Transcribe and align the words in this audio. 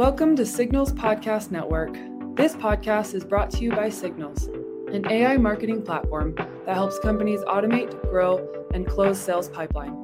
Welcome 0.00 0.34
to 0.36 0.46
Signals 0.46 0.94
Podcast 0.94 1.50
Network. 1.50 1.92
This 2.34 2.54
podcast 2.56 3.12
is 3.12 3.22
brought 3.22 3.50
to 3.50 3.58
you 3.58 3.70
by 3.70 3.90
Signals, 3.90 4.46
an 4.94 5.06
AI 5.10 5.36
marketing 5.36 5.82
platform 5.82 6.34
that 6.36 6.74
helps 6.74 6.98
companies 7.00 7.40
automate, 7.40 8.00
grow, 8.08 8.66
and 8.72 8.86
close 8.86 9.20
sales 9.20 9.50
pipeline. 9.50 9.94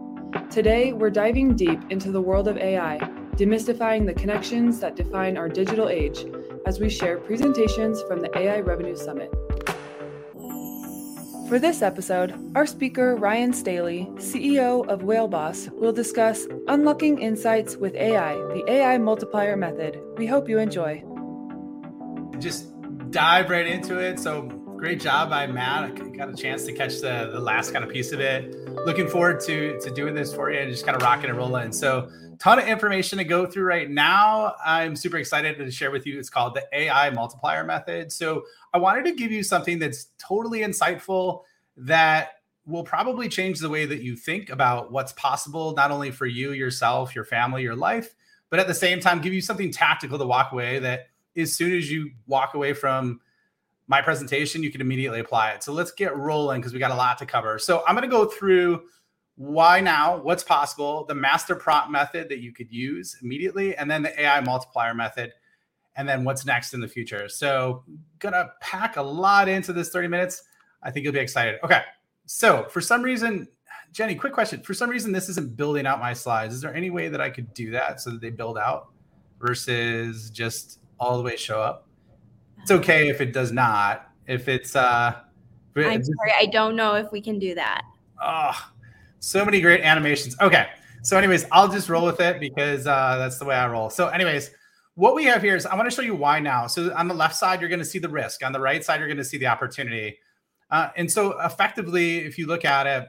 Today, 0.50 0.92
we're 0.92 1.08
diving 1.08 1.56
deep 1.56 1.80
into 1.88 2.12
the 2.12 2.20
world 2.20 2.46
of 2.46 2.58
AI, 2.58 2.98
demystifying 3.36 4.04
the 4.04 4.12
connections 4.12 4.80
that 4.80 4.96
define 4.96 5.38
our 5.38 5.48
digital 5.48 5.88
age 5.88 6.26
as 6.66 6.78
we 6.78 6.90
share 6.90 7.16
presentations 7.16 8.02
from 8.02 8.20
the 8.20 8.28
AI 8.38 8.60
Revenue 8.60 8.96
Summit. 8.96 9.32
For 11.48 11.60
this 11.60 11.80
episode, 11.80 12.34
our 12.56 12.66
speaker, 12.66 13.14
Ryan 13.14 13.52
Staley, 13.52 14.08
CEO 14.16 14.84
of 14.88 15.02
WhaleBoss, 15.02 15.70
will 15.70 15.92
discuss 15.92 16.44
unlocking 16.66 17.20
insights 17.20 17.76
with 17.76 17.94
AI, 17.94 18.34
the 18.34 18.64
AI 18.68 18.98
multiplier 18.98 19.56
method. 19.56 20.00
We 20.16 20.26
hope 20.26 20.48
you 20.48 20.58
enjoy. 20.58 21.04
Just 22.40 22.66
dive 23.12 23.48
right 23.48 23.64
into 23.64 24.00
it. 24.00 24.18
So, 24.18 24.42
great 24.42 25.00
job 25.00 25.30
by 25.30 25.46
Matt. 25.46 25.84
I 25.84 26.08
got 26.08 26.28
a 26.30 26.34
chance 26.34 26.64
to 26.64 26.72
catch 26.72 27.00
the, 27.00 27.30
the 27.32 27.38
last 27.38 27.72
kind 27.72 27.84
of 27.84 27.92
piece 27.92 28.10
of 28.10 28.18
it. 28.18 28.52
Looking 28.84 29.06
forward 29.06 29.38
to, 29.42 29.78
to 29.82 29.90
doing 29.92 30.16
this 30.16 30.34
for 30.34 30.50
you 30.50 30.58
and 30.58 30.68
just 30.68 30.84
kind 30.84 30.96
of 30.96 31.02
rocking 31.02 31.30
and 31.30 31.38
rolling. 31.38 31.70
So, 31.70 32.10
ton 32.38 32.58
of 32.58 32.66
information 32.66 33.18
to 33.18 33.24
go 33.24 33.46
through 33.46 33.64
right 33.64 33.90
now. 33.90 34.54
I'm 34.64 34.96
super 34.96 35.16
excited 35.16 35.58
to 35.58 35.70
share 35.70 35.90
with 35.90 36.06
you. 36.06 36.18
It's 36.18 36.30
called 36.30 36.54
the 36.54 36.64
AI 36.72 37.10
multiplier 37.10 37.64
method. 37.64 38.12
So 38.12 38.44
I 38.72 38.78
wanted 38.78 39.04
to 39.06 39.12
give 39.12 39.32
you 39.32 39.42
something 39.42 39.78
that's 39.78 40.08
totally 40.18 40.60
insightful 40.60 41.42
that 41.76 42.30
will 42.66 42.84
probably 42.84 43.28
change 43.28 43.60
the 43.60 43.68
way 43.68 43.86
that 43.86 44.02
you 44.02 44.16
think 44.16 44.50
about 44.50 44.90
what's 44.90 45.12
possible, 45.12 45.72
not 45.74 45.90
only 45.90 46.10
for 46.10 46.26
you, 46.26 46.52
yourself, 46.52 47.14
your 47.14 47.24
family, 47.24 47.62
your 47.62 47.76
life, 47.76 48.14
but 48.50 48.58
at 48.58 48.66
the 48.66 48.74
same 48.74 49.00
time, 49.00 49.20
give 49.20 49.32
you 49.32 49.40
something 49.40 49.70
tactical 49.70 50.18
to 50.18 50.26
walk 50.26 50.52
away 50.52 50.78
that 50.80 51.08
as 51.36 51.52
soon 51.54 51.76
as 51.76 51.90
you 51.90 52.10
walk 52.26 52.54
away 52.54 52.72
from 52.72 53.20
my 53.88 54.02
presentation, 54.02 54.62
you 54.62 54.70
can 54.70 54.80
immediately 54.80 55.20
apply 55.20 55.52
it. 55.52 55.62
So 55.62 55.72
let's 55.72 55.92
get 55.92 56.16
rolling 56.16 56.60
because 56.60 56.72
we 56.72 56.78
got 56.78 56.90
a 56.90 56.96
lot 56.96 57.18
to 57.18 57.26
cover. 57.26 57.58
So 57.58 57.84
I'm 57.86 57.94
going 57.94 58.08
to 58.08 58.14
go 58.14 58.24
through 58.24 58.82
why 59.36 59.80
now, 59.80 60.16
what's 60.16 60.42
possible, 60.42 61.04
the 61.04 61.14
master 61.14 61.54
prompt 61.54 61.90
method 61.90 62.28
that 62.30 62.38
you 62.38 62.52
could 62.52 62.72
use 62.72 63.16
immediately, 63.22 63.76
and 63.76 63.90
then 63.90 64.02
the 64.02 64.20
AI 64.20 64.40
multiplier 64.40 64.94
method, 64.94 65.32
and 65.96 66.08
then 66.08 66.24
what's 66.24 66.46
next 66.46 66.72
in 66.72 66.80
the 66.80 66.88
future. 66.88 67.28
So, 67.28 67.84
gonna 68.18 68.50
pack 68.60 68.96
a 68.96 69.02
lot 69.02 69.48
into 69.48 69.72
this 69.72 69.90
30 69.90 70.08
minutes. 70.08 70.42
I 70.82 70.90
think 70.90 71.04
you'll 71.04 71.12
be 71.12 71.20
excited. 71.20 71.60
Okay. 71.62 71.82
So, 72.24 72.64
for 72.70 72.80
some 72.80 73.02
reason, 73.02 73.46
Jenny, 73.92 74.14
quick 74.14 74.32
question. 74.32 74.62
For 74.62 74.74
some 74.74 74.90
reason, 74.90 75.12
this 75.12 75.28
isn't 75.28 75.56
building 75.56 75.86
out 75.86 76.00
my 76.00 76.12
slides. 76.12 76.54
Is 76.54 76.60
there 76.60 76.74
any 76.74 76.90
way 76.90 77.08
that 77.08 77.20
I 77.20 77.30
could 77.30 77.52
do 77.54 77.70
that 77.72 78.00
so 78.00 78.10
that 78.10 78.20
they 78.20 78.30
build 78.30 78.58
out 78.58 78.88
versus 79.38 80.30
just 80.30 80.80
all 80.98 81.16
the 81.18 81.22
way 81.22 81.36
show 81.36 81.60
up? 81.60 81.86
It's 82.62 82.70
okay 82.70 83.08
if 83.08 83.20
it 83.20 83.32
does 83.32 83.52
not. 83.52 84.10
If 84.26 84.48
it's, 84.48 84.74
uh, 84.74 85.14
I'm 85.76 86.02
sorry, 86.02 86.32
I 86.38 86.46
don't 86.46 86.74
know 86.74 86.94
if 86.94 87.12
we 87.12 87.20
can 87.20 87.38
do 87.38 87.54
that. 87.54 87.82
Oh, 88.22 88.72
so 89.20 89.44
many 89.44 89.60
great 89.60 89.82
animations. 89.82 90.36
Okay. 90.40 90.66
So, 91.02 91.16
anyways, 91.16 91.44
I'll 91.52 91.68
just 91.68 91.88
roll 91.88 92.04
with 92.04 92.20
it 92.20 92.40
because 92.40 92.86
uh, 92.86 93.16
that's 93.16 93.38
the 93.38 93.44
way 93.44 93.54
I 93.54 93.68
roll. 93.68 93.90
So, 93.90 94.08
anyways, 94.08 94.50
what 94.96 95.14
we 95.14 95.24
have 95.24 95.40
here 95.40 95.54
is 95.54 95.64
I 95.64 95.76
want 95.76 95.88
to 95.88 95.94
show 95.94 96.02
you 96.02 96.16
why 96.16 96.40
now. 96.40 96.66
So, 96.66 96.92
on 96.94 97.06
the 97.06 97.14
left 97.14 97.36
side, 97.36 97.60
you're 97.60 97.68
going 97.68 97.78
to 97.78 97.84
see 97.84 98.00
the 98.00 98.08
risk. 98.08 98.44
On 98.44 98.52
the 98.52 98.60
right 98.60 98.84
side, 98.84 98.98
you're 98.98 99.08
going 99.08 99.16
to 99.18 99.24
see 99.24 99.38
the 99.38 99.46
opportunity. 99.46 100.18
Uh, 100.70 100.88
and 100.96 101.10
so, 101.10 101.38
effectively, 101.40 102.18
if 102.18 102.38
you 102.38 102.46
look 102.46 102.64
at 102.64 102.86
it, 102.88 103.08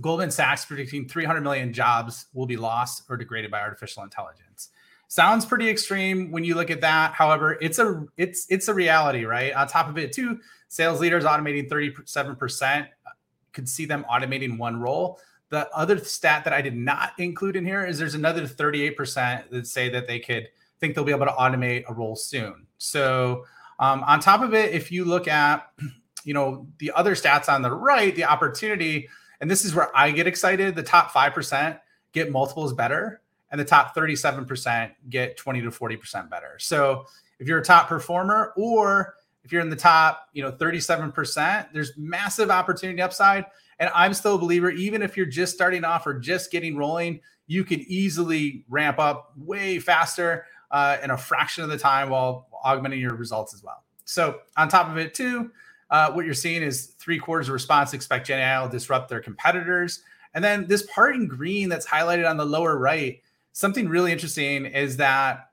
Goldman 0.00 0.30
Sachs 0.30 0.64
predicting 0.64 1.08
300 1.08 1.40
million 1.40 1.72
jobs 1.72 2.26
will 2.34 2.46
be 2.46 2.56
lost 2.56 3.02
or 3.08 3.16
degraded 3.16 3.50
by 3.50 3.60
artificial 3.60 4.02
intelligence. 4.02 4.68
Sounds 5.08 5.44
pretty 5.44 5.68
extreme 5.68 6.30
when 6.30 6.44
you 6.44 6.54
look 6.54 6.70
at 6.70 6.80
that. 6.82 7.14
However, 7.14 7.58
it's 7.60 7.78
a 7.78 8.04
it's 8.16 8.46
it's 8.50 8.68
a 8.68 8.74
reality, 8.74 9.24
right? 9.24 9.52
On 9.54 9.66
top 9.66 9.88
of 9.88 9.98
it, 9.98 10.12
too, 10.12 10.40
sales 10.68 11.00
leaders 11.00 11.24
automating 11.24 11.68
37 11.68 12.36
percent 12.36 12.88
could 13.56 13.68
see 13.68 13.86
them 13.86 14.04
automating 14.08 14.58
one 14.58 14.78
role. 14.78 15.18
The 15.48 15.68
other 15.74 15.98
stat 15.98 16.44
that 16.44 16.52
I 16.52 16.62
did 16.62 16.76
not 16.76 17.12
include 17.18 17.56
in 17.56 17.64
here 17.64 17.84
is 17.84 17.98
there's 17.98 18.14
another 18.14 18.42
38% 18.42 19.50
that 19.50 19.66
say 19.66 19.88
that 19.88 20.06
they 20.06 20.20
could 20.20 20.48
think 20.78 20.94
they'll 20.94 21.04
be 21.04 21.12
able 21.12 21.26
to 21.26 21.32
automate 21.32 21.84
a 21.88 21.94
role 21.94 22.14
soon. 22.14 22.66
So 22.78 23.44
um, 23.78 24.04
on 24.04 24.20
top 24.20 24.42
of 24.42 24.54
it, 24.54 24.72
if 24.72 24.92
you 24.92 25.04
look 25.04 25.26
at 25.26 25.68
you 26.24 26.34
know 26.34 26.66
the 26.78 26.92
other 26.92 27.14
stats 27.14 27.48
on 27.48 27.62
the 27.62 27.70
right, 27.70 28.14
the 28.14 28.24
opportunity, 28.24 29.08
and 29.40 29.50
this 29.50 29.64
is 29.64 29.74
where 29.74 29.96
I 29.96 30.10
get 30.10 30.26
excited. 30.26 30.74
The 30.74 30.82
top 30.82 31.12
five 31.12 31.32
percent 31.32 31.78
get 32.12 32.30
multiples 32.30 32.72
better, 32.72 33.22
and 33.50 33.60
the 33.60 33.64
top 33.64 33.94
37% 33.94 34.90
get 35.08 35.36
20 35.36 35.62
to 35.62 35.70
40% 35.70 36.28
better. 36.28 36.56
So 36.58 37.06
if 37.38 37.46
you're 37.46 37.58
a 37.58 37.64
top 37.64 37.88
performer 37.88 38.52
or 38.56 39.14
if 39.46 39.52
you're 39.52 39.62
in 39.62 39.70
the 39.70 39.76
top, 39.76 40.28
you 40.32 40.42
know, 40.42 40.50
37%, 40.50 41.68
there's 41.72 41.92
massive 41.96 42.50
opportunity 42.50 43.00
upside. 43.00 43.46
And 43.78 43.88
I'm 43.94 44.12
still 44.12 44.34
a 44.34 44.38
believer, 44.38 44.70
even 44.70 45.02
if 45.02 45.16
you're 45.16 45.24
just 45.24 45.54
starting 45.54 45.84
off 45.84 46.04
or 46.04 46.18
just 46.18 46.50
getting 46.50 46.76
rolling, 46.76 47.20
you 47.46 47.62
can 47.62 47.78
easily 47.86 48.64
ramp 48.68 48.98
up 48.98 49.32
way 49.36 49.78
faster 49.78 50.46
uh, 50.72 50.96
in 51.00 51.10
a 51.10 51.16
fraction 51.16 51.62
of 51.62 51.70
the 51.70 51.78
time 51.78 52.10
while 52.10 52.48
augmenting 52.64 52.98
your 52.98 53.14
results 53.14 53.54
as 53.54 53.62
well. 53.62 53.84
So, 54.04 54.40
on 54.56 54.68
top 54.68 54.90
of 54.90 54.98
it, 54.98 55.14
too, 55.14 55.52
uh, 55.90 56.10
what 56.10 56.24
you're 56.24 56.34
seeing 56.34 56.62
is 56.62 56.86
three 56.98 57.20
quarters 57.20 57.48
of 57.48 57.52
response 57.52 57.94
expect 57.94 58.26
Gen 58.26 58.40
AI 58.40 58.60
will 58.60 58.68
disrupt 58.68 59.08
their 59.08 59.20
competitors. 59.20 60.02
And 60.34 60.42
then 60.42 60.66
this 60.66 60.82
part 60.92 61.14
in 61.14 61.28
green 61.28 61.68
that's 61.68 61.86
highlighted 61.86 62.28
on 62.28 62.36
the 62.36 62.44
lower 62.44 62.76
right, 62.76 63.22
something 63.52 63.88
really 63.88 64.10
interesting 64.10 64.66
is 64.66 64.96
that 64.96 65.50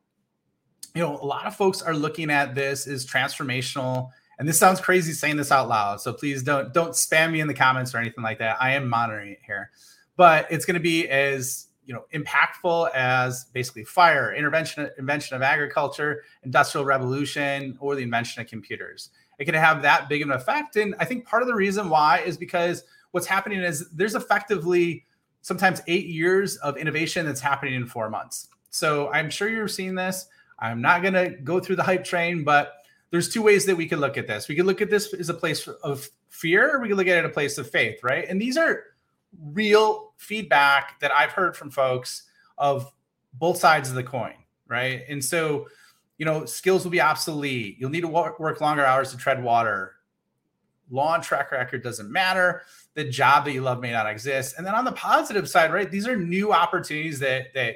you 0.95 1.01
know, 1.01 1.17
a 1.17 1.25
lot 1.25 1.45
of 1.45 1.55
folks 1.55 1.81
are 1.81 1.93
looking 1.93 2.29
at 2.29 2.53
this 2.53 2.87
as 2.87 3.05
transformational. 3.05 4.09
And 4.39 4.47
this 4.47 4.57
sounds 4.57 4.79
crazy 4.79 5.13
saying 5.13 5.37
this 5.37 5.51
out 5.51 5.67
loud. 5.67 6.01
So 6.01 6.13
please 6.13 6.43
don't 6.43 6.73
don't 6.73 6.91
spam 6.91 7.31
me 7.31 7.39
in 7.39 7.47
the 7.47 7.53
comments 7.53 7.93
or 7.93 7.97
anything 7.97 8.23
like 8.23 8.39
that. 8.39 8.57
I 8.59 8.73
am 8.73 8.87
monitoring 8.87 9.31
it 9.31 9.39
here. 9.45 9.71
But 10.15 10.47
it's 10.51 10.65
going 10.65 10.75
to 10.75 10.79
be 10.79 11.07
as 11.09 11.67
you 11.85 11.93
know 11.93 12.05
impactful 12.13 12.93
as 12.93 13.45
basically 13.53 13.83
fire, 13.83 14.33
intervention, 14.33 14.89
invention 14.97 15.35
of 15.35 15.41
agriculture, 15.41 16.23
industrial 16.43 16.85
revolution, 16.85 17.77
or 17.79 17.95
the 17.95 18.03
invention 18.03 18.41
of 18.41 18.47
computers. 18.47 19.09
It 19.39 19.45
can 19.45 19.55
have 19.55 19.81
that 19.81 20.09
big 20.09 20.21
of 20.21 20.29
an 20.29 20.35
effect. 20.35 20.75
And 20.75 20.95
I 20.99 21.05
think 21.05 21.25
part 21.25 21.41
of 21.41 21.47
the 21.47 21.55
reason 21.55 21.89
why 21.89 22.19
is 22.19 22.37
because 22.37 22.83
what's 23.11 23.27
happening 23.27 23.61
is 23.61 23.89
there's 23.91 24.15
effectively 24.15 25.05
sometimes 25.41 25.81
eight 25.87 26.05
years 26.05 26.57
of 26.57 26.77
innovation 26.77 27.25
that's 27.25 27.41
happening 27.41 27.73
in 27.73 27.85
four 27.87 28.09
months. 28.09 28.47
So 28.69 29.09
I'm 29.11 29.29
sure 29.29 29.49
you're 29.49 29.67
seeing 29.67 29.95
this. 29.95 30.27
I'm 30.63 30.81
not 30.81 31.01
going 31.01 31.13
to 31.13 31.29
go 31.44 31.59
through 31.59 31.75
the 31.75 31.84
hype 31.84 32.06
train, 32.06 32.46
but 32.46 32.75
there's 33.12 33.28
two 33.28 33.41
ways 33.41 33.66
that 33.66 33.75
we 33.75 33.85
could 33.85 34.00
look 34.00 34.18
at 34.18 34.28
this. 34.28 34.47
We 34.47 34.56
could 34.56 34.66
look 34.66 34.81
at 34.81 34.90
this 34.90 35.13
as 35.13 35.28
a 35.28 35.34
place 35.34 35.68
of 35.68 36.09
fear, 36.29 36.75
or 36.75 36.79
we 36.79 36.88
could 36.88 36.97
look 36.97 37.07
at 37.07 37.18
it 37.18 37.25
a 37.25 37.29
place 37.29 37.57
of 37.57 37.69
faith, 37.69 38.01
right? 38.01 38.25
And 38.29 38.41
these 38.41 38.56
are 38.56 38.85
real 39.52 40.13
feedback 40.16 41.02
that 41.02 41.12
I've 41.12 41.31
heard 41.31 41.57
from 41.57 41.69
folks 41.69 42.23
of 42.57 42.90
both 43.34 43.57
sides 43.57 43.90
of 43.90 43.96
the 43.96 44.03
coin, 44.03 44.35
right? 44.68 45.03
And 45.09 45.23
so, 45.23 45.68
you 46.18 46.25
know, 46.25 46.46
skills 46.46 46.85
will 46.85 46.91
be 46.91 47.02
obsolete. 47.02 47.75
You'll 47.78 47.90
need 47.90 48.02
to 48.02 48.07
work 48.07 48.62
longer 48.62 48.85
hours 48.85 49.12
to 49.12 49.18
tread 49.18 49.44
water. 49.44 49.96
Law 50.90 51.16
and 51.16 51.23
track 51.23 51.52
record 51.52 51.84
doesn't 51.84 52.09
matter. 52.09 52.62
The 52.94 53.03
job 53.03 53.44
that 53.46 53.52
you 53.52 53.62
love 53.62 53.81
may 53.81 53.91
not 53.91 54.09
exist. 54.09 54.56
And 54.57 54.66
then 54.66 54.75
on 54.75 54.85
the 54.85 54.91
positive 54.94 55.50
side, 55.50 55.73
right, 55.73 55.91
these 55.91 56.07
are 56.07 56.16
new 56.16 56.53
opportunities 56.53 57.19
that 57.19 57.53
that 57.53 57.75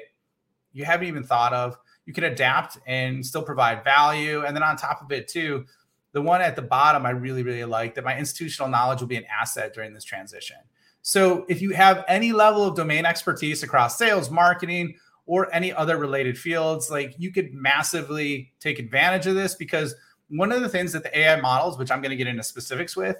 you 0.72 0.84
haven't 0.84 1.08
even 1.08 1.24
thought 1.24 1.52
of 1.52 1.76
you 2.08 2.14
can 2.14 2.24
adapt 2.24 2.78
and 2.86 3.24
still 3.24 3.42
provide 3.42 3.84
value. 3.84 4.42
And 4.42 4.56
then 4.56 4.62
on 4.62 4.78
top 4.78 5.02
of 5.02 5.12
it, 5.12 5.28
too, 5.28 5.66
the 6.12 6.22
one 6.22 6.40
at 6.40 6.56
the 6.56 6.62
bottom 6.62 7.04
I 7.04 7.10
really, 7.10 7.42
really 7.42 7.66
like 7.66 7.94
that 7.96 8.02
my 8.02 8.16
institutional 8.16 8.70
knowledge 8.70 9.00
will 9.00 9.08
be 9.08 9.18
an 9.18 9.26
asset 9.26 9.74
during 9.74 9.92
this 9.92 10.04
transition. 10.04 10.56
So 11.02 11.44
if 11.50 11.60
you 11.60 11.72
have 11.72 12.06
any 12.08 12.32
level 12.32 12.64
of 12.64 12.74
domain 12.74 13.04
expertise 13.04 13.62
across 13.62 13.98
sales, 13.98 14.30
marketing, 14.30 14.94
or 15.26 15.54
any 15.54 15.70
other 15.70 15.98
related 15.98 16.38
fields, 16.38 16.90
like 16.90 17.14
you 17.18 17.30
could 17.30 17.52
massively 17.52 18.54
take 18.58 18.78
advantage 18.78 19.26
of 19.26 19.34
this 19.34 19.54
because 19.54 19.94
one 20.30 20.50
of 20.50 20.62
the 20.62 20.68
things 20.68 20.94
that 20.94 21.02
the 21.02 21.18
AI 21.18 21.38
models, 21.38 21.76
which 21.76 21.90
I'm 21.90 22.00
going 22.00 22.08
to 22.08 22.16
get 22.16 22.26
into 22.26 22.42
specifics 22.42 22.96
with, 22.96 23.18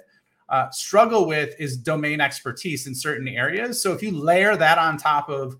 uh, 0.49 0.67
struggle 0.71 1.27
with 1.27 1.53
is 1.59 1.77
domain 1.77 2.21
expertise 2.21 2.87
in 2.87 2.95
certain 2.95 3.27
areas. 3.27 3.79
So 3.79 3.93
if 3.93 4.01
you 4.01 4.19
layer 4.19 4.55
that 4.55 4.79
on 4.79 4.97
top 4.97 5.29
of 5.29 5.59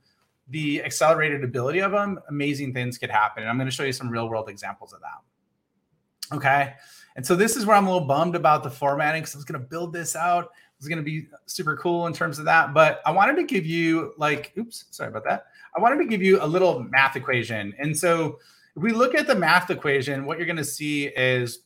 the 0.50 0.84
accelerated 0.84 1.44
ability 1.44 1.80
of 1.80 1.92
them, 1.92 2.19
amazing 2.30 2.74
things 2.74 2.98
could 2.98 3.10
happen. 3.10 3.44
And 3.44 3.50
I'm 3.50 3.57
going 3.57 3.69
to 3.69 3.75
show 3.75 3.84
you 3.84 3.94
some 3.94 4.10
real 4.10 4.30
world 4.30 4.50
examples 4.50 4.94
of 4.94 5.01
that. 5.01 6.36
Okay. 6.36 6.74
And 7.16 7.25
so 7.25 7.36
this 7.36 7.56
is 7.56 7.66
where 7.66 7.75
I'm 7.75 7.88
a 7.88 7.92
little 7.92 8.07
bummed 8.07 8.36
about 8.36 8.63
the 8.63 8.69
formatting 8.69 9.22
because 9.22 9.36
I 9.36 9.38
was 9.38 9.46
going 9.46 9.62
to 9.62 9.68
build 9.68 9.94
this 9.94 10.16
out. 10.16 10.46
It 10.46 10.80
was 10.80 10.88
going 10.88 10.98
to 10.98 11.04
be 11.04 11.28
super 11.46 11.75
cool 11.78 12.07
in 12.07 12.13
terms 12.13 12.40
of 12.40 12.46
that. 12.46 12.74
But 12.74 13.01
I 13.06 13.12
wanted 13.12 13.36
to 13.38 13.44
give 13.44 13.66
you, 13.66 14.13
like, 14.18 14.54
oops, 14.57 14.86
sorry 14.92 15.10
about 15.10 15.25
that. 15.25 15.48
I 15.75 15.81
wanted 15.81 15.98
to 15.98 16.06
give 16.06 16.22
you 16.22 16.42
a 16.42 16.48
little 16.48 16.81
math 16.84 17.16
equation. 17.16 17.74
And 17.78 17.98
so 17.98 18.40
if 18.75 18.81
we 18.81 18.92
look 18.92 19.16
at 19.16 19.28
the 19.28 19.36
math 19.36 19.69
equation, 19.69 20.25
what 20.25 20.38
you're 20.38 20.45
going 20.45 20.56
to 20.57 20.63
see 20.63 21.07
is 21.07 21.60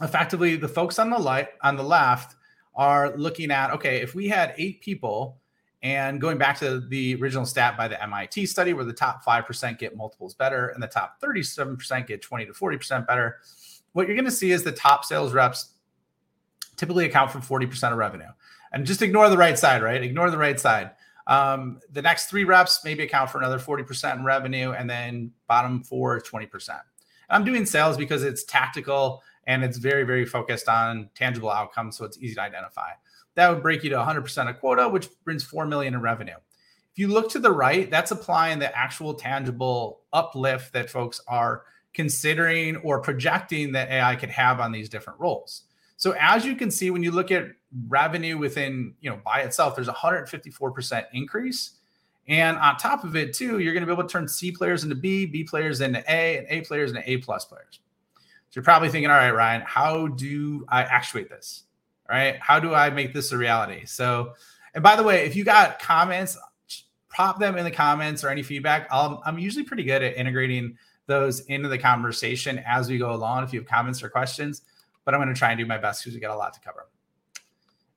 effectively 0.00 0.56
the 0.56 0.68
folks 0.68 0.98
on 0.98 1.10
the 1.10 1.18
light 1.18 1.48
on 1.62 1.76
the 1.76 1.82
left 1.82 2.36
are 2.74 3.16
looking 3.16 3.50
at 3.50 3.70
okay, 3.70 4.00
if 4.00 4.14
we 4.14 4.28
had 4.28 4.54
eight 4.56 4.80
people 4.80 5.38
And 5.82 6.20
going 6.20 6.38
back 6.38 6.58
to 6.60 6.80
the 6.80 7.16
original 7.16 7.44
stat 7.44 7.76
by 7.76 7.88
the 7.88 8.00
MIT 8.02 8.46
study, 8.46 8.72
where 8.72 8.84
the 8.84 8.92
top 8.92 9.24
5% 9.24 9.78
get 9.78 9.96
multiples 9.96 10.34
better 10.34 10.68
and 10.68 10.82
the 10.82 10.86
top 10.86 11.20
37% 11.20 12.06
get 12.06 12.22
20 12.22 12.46
to 12.46 12.52
40% 12.52 13.06
better, 13.06 13.38
what 13.92 14.06
you're 14.06 14.16
going 14.16 14.24
to 14.24 14.30
see 14.30 14.52
is 14.52 14.62
the 14.62 14.72
top 14.72 15.04
sales 15.04 15.32
reps 15.32 15.72
typically 16.76 17.04
account 17.04 17.30
for 17.30 17.38
40% 17.38 17.92
of 17.92 17.98
revenue. 17.98 18.28
And 18.72 18.86
just 18.86 19.02
ignore 19.02 19.28
the 19.28 19.36
right 19.36 19.58
side, 19.58 19.82
right? 19.82 20.02
Ignore 20.02 20.30
the 20.30 20.38
right 20.38 20.58
side. 20.58 20.92
Um, 21.26 21.80
the 21.92 22.02
next 22.02 22.26
three 22.26 22.44
reps 22.44 22.80
maybe 22.84 23.02
account 23.02 23.30
for 23.30 23.38
another 23.38 23.58
40% 23.58 24.16
in 24.16 24.24
revenue, 24.24 24.72
and 24.72 24.88
then 24.88 25.32
bottom 25.46 25.82
four, 25.82 26.20
20%. 26.20 26.68
And 26.70 26.80
I'm 27.28 27.44
doing 27.44 27.66
sales 27.66 27.96
because 27.96 28.22
it's 28.22 28.44
tactical 28.44 29.22
and 29.46 29.64
it's 29.64 29.78
very, 29.78 30.04
very 30.04 30.24
focused 30.24 30.68
on 30.68 31.10
tangible 31.14 31.50
outcomes. 31.50 31.96
So 31.96 32.04
it's 32.04 32.18
easy 32.18 32.34
to 32.34 32.42
identify. 32.42 32.90
That 33.34 33.50
would 33.50 33.62
break 33.62 33.82
you 33.82 33.90
to 33.90 33.96
100% 33.96 34.50
of 34.50 34.60
quota, 34.60 34.88
which 34.88 35.08
brings 35.24 35.42
4 35.44 35.66
million 35.66 35.94
in 35.94 36.00
revenue. 36.00 36.36
If 36.92 36.98
you 36.98 37.08
look 37.08 37.30
to 37.30 37.38
the 37.38 37.50
right, 37.50 37.90
that's 37.90 38.10
applying 38.10 38.58
the 38.58 38.76
actual 38.76 39.14
tangible 39.14 40.00
uplift 40.12 40.74
that 40.74 40.90
folks 40.90 41.20
are 41.26 41.64
considering 41.94 42.76
or 42.76 43.00
projecting 43.00 43.72
that 43.72 43.90
AI 43.90 44.16
could 44.16 44.30
have 44.30 44.60
on 44.60 44.72
these 44.72 44.88
different 44.88 45.18
roles. 45.18 45.62
So 45.96 46.14
as 46.18 46.44
you 46.44 46.56
can 46.56 46.70
see, 46.70 46.90
when 46.90 47.02
you 47.02 47.10
look 47.10 47.30
at 47.30 47.46
revenue 47.88 48.36
within, 48.36 48.94
you 49.00 49.08
know, 49.08 49.20
by 49.24 49.40
itself, 49.40 49.74
there's 49.74 49.88
a 49.88 49.92
154% 49.92 51.04
increase. 51.12 51.78
And 52.28 52.56
on 52.58 52.76
top 52.76 53.04
of 53.04 53.16
it, 53.16 53.32
too, 53.32 53.58
you're 53.58 53.72
going 53.72 53.82
to 53.82 53.86
be 53.86 53.92
able 53.92 54.04
to 54.04 54.08
turn 54.08 54.28
C 54.28 54.52
players 54.52 54.84
into 54.84 54.94
B, 54.94 55.26
B 55.26 55.44
players 55.44 55.80
into 55.80 56.00
A, 56.12 56.38
and 56.38 56.46
A 56.50 56.60
players 56.62 56.90
into 56.90 57.08
A 57.10 57.18
plus 57.18 57.44
players. 57.44 57.80
So 58.50 58.58
you're 58.58 58.64
probably 58.64 58.90
thinking, 58.90 59.10
all 59.10 59.16
right, 59.16 59.30
Ryan, 59.30 59.62
how 59.64 60.08
do 60.08 60.66
I 60.68 60.82
actuate 60.82 61.30
this? 61.30 61.64
Right. 62.12 62.36
How 62.40 62.60
do 62.60 62.74
I 62.74 62.90
make 62.90 63.14
this 63.14 63.32
a 63.32 63.38
reality? 63.38 63.86
So, 63.86 64.34
and 64.74 64.82
by 64.82 64.96
the 64.96 65.02
way, 65.02 65.24
if 65.24 65.34
you 65.34 65.44
got 65.44 65.78
comments, 65.78 66.36
pop 67.08 67.40
them 67.40 67.56
in 67.56 67.64
the 67.64 67.70
comments 67.70 68.22
or 68.22 68.28
any 68.28 68.42
feedback. 68.42 68.86
i 68.90 68.98
i 68.98 69.28
am 69.30 69.38
usually 69.38 69.64
pretty 69.64 69.82
good 69.82 70.02
at 70.02 70.14
integrating 70.18 70.76
those 71.06 71.40
into 71.46 71.70
the 71.70 71.78
conversation 71.78 72.62
as 72.66 72.90
we 72.90 72.98
go 72.98 73.14
along. 73.14 73.44
If 73.44 73.54
you 73.54 73.60
have 73.60 73.66
comments 73.66 74.02
or 74.02 74.10
questions, 74.10 74.60
but 75.06 75.14
I'm 75.14 75.20
going 75.22 75.32
to 75.32 75.38
try 75.38 75.52
and 75.52 75.58
do 75.58 75.64
my 75.64 75.78
best 75.78 76.02
because 76.04 76.12
we 76.12 76.20
got 76.20 76.34
a 76.34 76.36
lot 76.36 76.52
to 76.52 76.60
cover. 76.60 76.86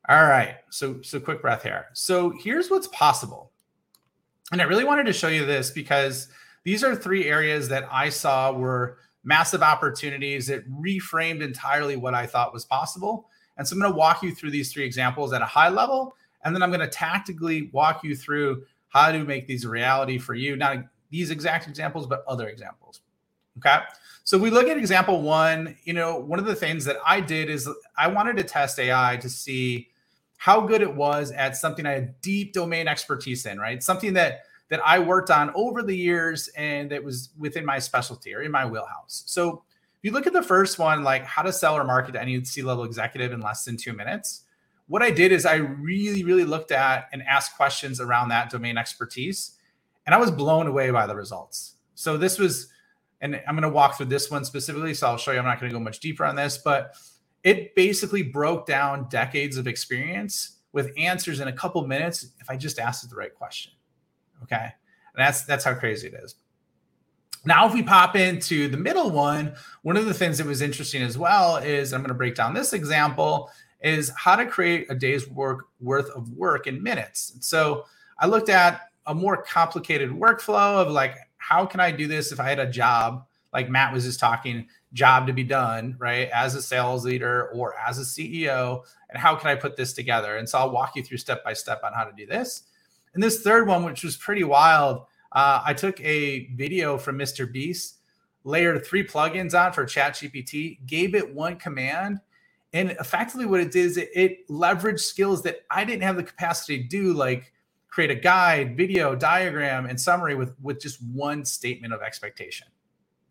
All 0.07 0.23
right. 0.23 0.59
So, 0.69 1.01
so 1.01 1.19
quick 1.19 1.41
breath 1.41 1.63
here. 1.63 1.87
So 1.91 2.29
here's 2.39 2.69
what's 2.69 2.87
possible. 2.87 3.51
And 4.53 4.61
I 4.61 4.63
really 4.63 4.85
wanted 4.85 5.07
to 5.07 5.13
show 5.13 5.27
you 5.27 5.45
this 5.45 5.71
because 5.71 6.29
these 6.63 6.85
are 6.85 6.95
three 6.95 7.25
areas 7.25 7.67
that 7.67 7.85
I 7.91 8.07
saw 8.07 8.53
were 8.53 8.99
massive 9.25 9.61
opportunities 9.61 10.47
that 10.47 10.65
reframed 10.71 11.41
entirely 11.41 11.97
what 11.97 12.13
I 12.13 12.27
thought 12.27 12.53
was 12.53 12.63
possible. 12.63 13.27
And 13.57 13.67
so 13.67 13.73
I'm 13.73 13.79
going 13.79 13.91
to 13.91 13.97
walk 13.97 14.23
you 14.23 14.33
through 14.33 14.51
these 14.51 14.71
three 14.71 14.83
examples 14.83 15.33
at 15.33 15.41
a 15.41 15.45
high 15.45 15.69
level. 15.69 16.15
And 16.43 16.55
then 16.55 16.61
I'm 16.61 16.69
going 16.69 16.81
to 16.81 16.87
tactically 16.87 17.69
walk 17.71 18.03
you 18.03 18.15
through 18.15 18.63
how 18.89 19.11
to 19.11 19.23
make 19.23 19.47
these 19.47 19.65
a 19.65 19.69
reality 19.69 20.17
for 20.17 20.35
you. 20.35 20.55
Not 20.55 20.85
these 21.09 21.31
exact 21.31 21.67
examples, 21.67 22.07
but 22.07 22.23
other 22.27 22.47
examples. 22.47 23.01
Okay. 23.57 23.79
So 24.23 24.37
we 24.37 24.49
look 24.49 24.67
at 24.67 24.77
example 24.77 25.21
one, 25.21 25.75
you 25.83 25.93
know, 25.93 26.17
one 26.17 26.39
of 26.39 26.45
the 26.45 26.55
things 26.55 26.83
that 26.85 26.97
I 27.05 27.21
did 27.21 27.49
is 27.49 27.69
I 27.97 28.07
wanted 28.07 28.37
to 28.37 28.43
test 28.43 28.79
AI 28.79 29.17
to 29.17 29.29
see 29.29 29.89
how 30.37 30.61
good 30.61 30.81
it 30.81 30.93
was 30.93 31.31
at 31.31 31.55
something 31.55 31.85
I 31.85 31.91
had 31.91 32.21
deep 32.21 32.53
domain 32.53 32.87
expertise 32.87 33.45
in, 33.45 33.59
right? 33.59 33.81
Something 33.81 34.13
that 34.13 34.41
that 34.69 34.81
I 34.85 34.97
worked 34.99 35.29
on 35.29 35.51
over 35.53 35.83
the 35.83 35.95
years 35.95 36.47
and 36.57 36.89
that 36.89 37.03
was 37.03 37.29
within 37.37 37.65
my 37.65 37.77
specialty 37.77 38.33
or 38.33 38.41
in 38.41 38.51
my 38.51 38.65
wheelhouse. 38.65 39.23
So 39.27 39.63
you 40.05 40.11
look 40.11 40.27
at 40.27 40.33
the 40.33 40.43
first 40.43 40.77
one, 40.77 41.03
like 41.03 41.25
how 41.25 41.41
to 41.41 41.51
sell 41.51 41.75
or 41.75 41.83
market 41.83 42.13
to 42.13 42.21
any 42.21 42.43
C-level 42.43 42.83
executive 42.83 43.33
in 43.33 43.41
less 43.41 43.65
than 43.65 43.75
two 43.75 43.91
minutes, 43.91 44.43
what 44.87 45.01
I 45.01 45.09
did 45.09 45.31
is 45.31 45.45
I 45.45 45.55
really, 45.55 46.23
really 46.23 46.45
looked 46.45 46.71
at 46.71 47.09
and 47.11 47.23
asked 47.23 47.55
questions 47.57 47.99
around 47.99 48.29
that 48.29 48.51
domain 48.51 48.77
expertise. 48.77 49.57
And 50.05 50.13
I 50.13 50.19
was 50.19 50.29
blown 50.29 50.67
away 50.67 50.91
by 50.91 51.07
the 51.07 51.15
results. 51.15 51.75
So 51.95 52.17
this 52.17 52.37
was 52.37 52.71
and 53.21 53.41
I'm 53.47 53.55
going 53.55 53.63
to 53.63 53.69
walk 53.69 53.97
through 53.97 54.07
this 54.07 54.29
one 54.29 54.45
specifically. 54.45 54.93
So 54.93 55.07
I'll 55.07 55.17
show 55.17 55.31
you. 55.31 55.39
I'm 55.39 55.45
not 55.45 55.59
going 55.59 55.71
to 55.71 55.73
go 55.75 55.79
much 55.79 55.99
deeper 55.99 56.25
on 56.25 56.35
this, 56.35 56.57
but 56.57 56.95
it 57.43 57.73
basically 57.73 58.21
broke 58.21 58.67
down 58.67 59.07
decades 59.09 59.57
of 59.57 59.67
experience 59.67 60.59
with 60.73 60.91
answers 60.97 61.39
in 61.39 61.47
a 61.47 61.53
couple 61.53 61.85
minutes 61.87 62.27
if 62.39 62.49
I 62.49 62.57
just 62.57 62.77
asked 62.77 63.03
it 63.03 63.09
the 63.09 63.15
right 63.15 63.33
question. 63.33 63.71
Okay, 64.43 64.55
and 64.55 64.71
that's 65.15 65.43
that's 65.45 65.63
how 65.63 65.73
crazy 65.73 66.07
it 66.07 66.13
is. 66.21 66.35
Now, 67.45 67.67
if 67.67 67.73
we 67.73 67.83
pop 67.83 68.15
into 68.15 68.67
the 68.67 68.77
middle 68.77 69.11
one, 69.11 69.53
one 69.83 69.97
of 69.97 70.05
the 70.05 70.13
things 70.13 70.39
that 70.39 70.47
was 70.47 70.61
interesting 70.61 71.03
as 71.03 71.17
well 71.17 71.57
is 71.57 71.93
I'm 71.93 72.01
going 72.01 72.09
to 72.09 72.15
break 72.15 72.35
down 72.35 72.53
this 72.53 72.73
example 72.73 73.51
is 73.81 74.11
how 74.17 74.35
to 74.35 74.45
create 74.45 74.87
a 74.89 74.95
day's 74.95 75.29
work 75.29 75.67
worth 75.79 76.09
of 76.09 76.29
work 76.31 76.65
in 76.65 76.81
minutes. 76.81 77.37
So 77.41 77.85
I 78.19 78.25
looked 78.25 78.49
at 78.49 78.89
a 79.05 79.13
more 79.13 79.43
complicated 79.43 80.09
workflow 80.09 80.81
of 80.81 80.91
like 80.91 81.17
how 81.37 81.65
can 81.65 81.79
I 81.79 81.91
do 81.91 82.07
this 82.07 82.31
if 82.31 82.39
I 82.39 82.49
had 82.49 82.57
a 82.57 82.65
job, 82.65 83.27
like 83.53 83.69
Matt 83.69 83.93
was 83.93 84.05
just 84.05 84.19
talking, 84.19 84.67
job 84.93 85.27
to 85.27 85.33
be 85.33 85.43
done, 85.43 85.95
right? 85.99 86.29
As 86.29 86.55
a 86.55 86.61
sales 86.61 87.05
leader 87.05 87.49
or 87.49 87.75
as 87.77 87.99
a 87.99 88.01
CEO, 88.01 88.83
and 89.09 89.21
how 89.21 89.35
can 89.35 89.49
I 89.49 89.55
put 89.55 89.77
this 89.77 89.93
together? 89.93 90.37
And 90.37 90.49
so 90.49 90.57
I'll 90.57 90.71
walk 90.71 90.95
you 90.95 91.03
through 91.03 91.17
step 91.17 91.43
by 91.43 91.53
step 91.53 91.81
on 91.83 91.93
how 91.93 92.05
to 92.05 92.11
do 92.13 92.25
this. 92.25 92.63
And 93.13 93.21
this 93.21 93.41
third 93.41 93.67
one, 93.67 93.83
which 93.83 94.03
was 94.03 94.17
pretty 94.17 94.43
wild, 94.43 95.05
uh, 95.35 95.61
I 95.63 95.73
took 95.73 95.99
a 95.99 96.47
video 96.55 96.97
from 96.97 97.19
Mr. 97.19 97.51
Beast, 97.51 97.99
layered 98.45 98.83
three 98.85 99.05
plugins 99.05 99.53
on 99.53 99.73
for 99.73 99.85
ChatGPT, 99.85 100.85
gave 100.87 101.13
it 101.13 101.35
one 101.35 101.57
command, 101.57 102.19
and 102.71 102.91
effectively 102.91 103.45
what 103.45 103.59
it 103.59 103.71
did 103.71 103.85
is 103.85 103.97
it, 103.97 104.09
it 104.15 104.47
leveraged 104.49 105.01
skills 105.01 105.43
that 105.43 105.59
I 105.69 105.83
didn't 105.83 106.03
have 106.03 106.15
the 106.15 106.23
capacity 106.23 106.81
to 106.81 106.87
do, 106.87 107.13
like 107.13 107.51
create 107.89 108.11
a 108.11 108.15
guide, 108.15 108.75
video, 108.75 109.15
diagram, 109.15 109.85
and 109.85 109.99
summary 109.99 110.35
with 110.35 110.53
with 110.61 110.81
just 110.81 111.01
one 111.03 111.45
statement 111.45 111.93
of 111.93 112.01
expectation. 112.01 112.67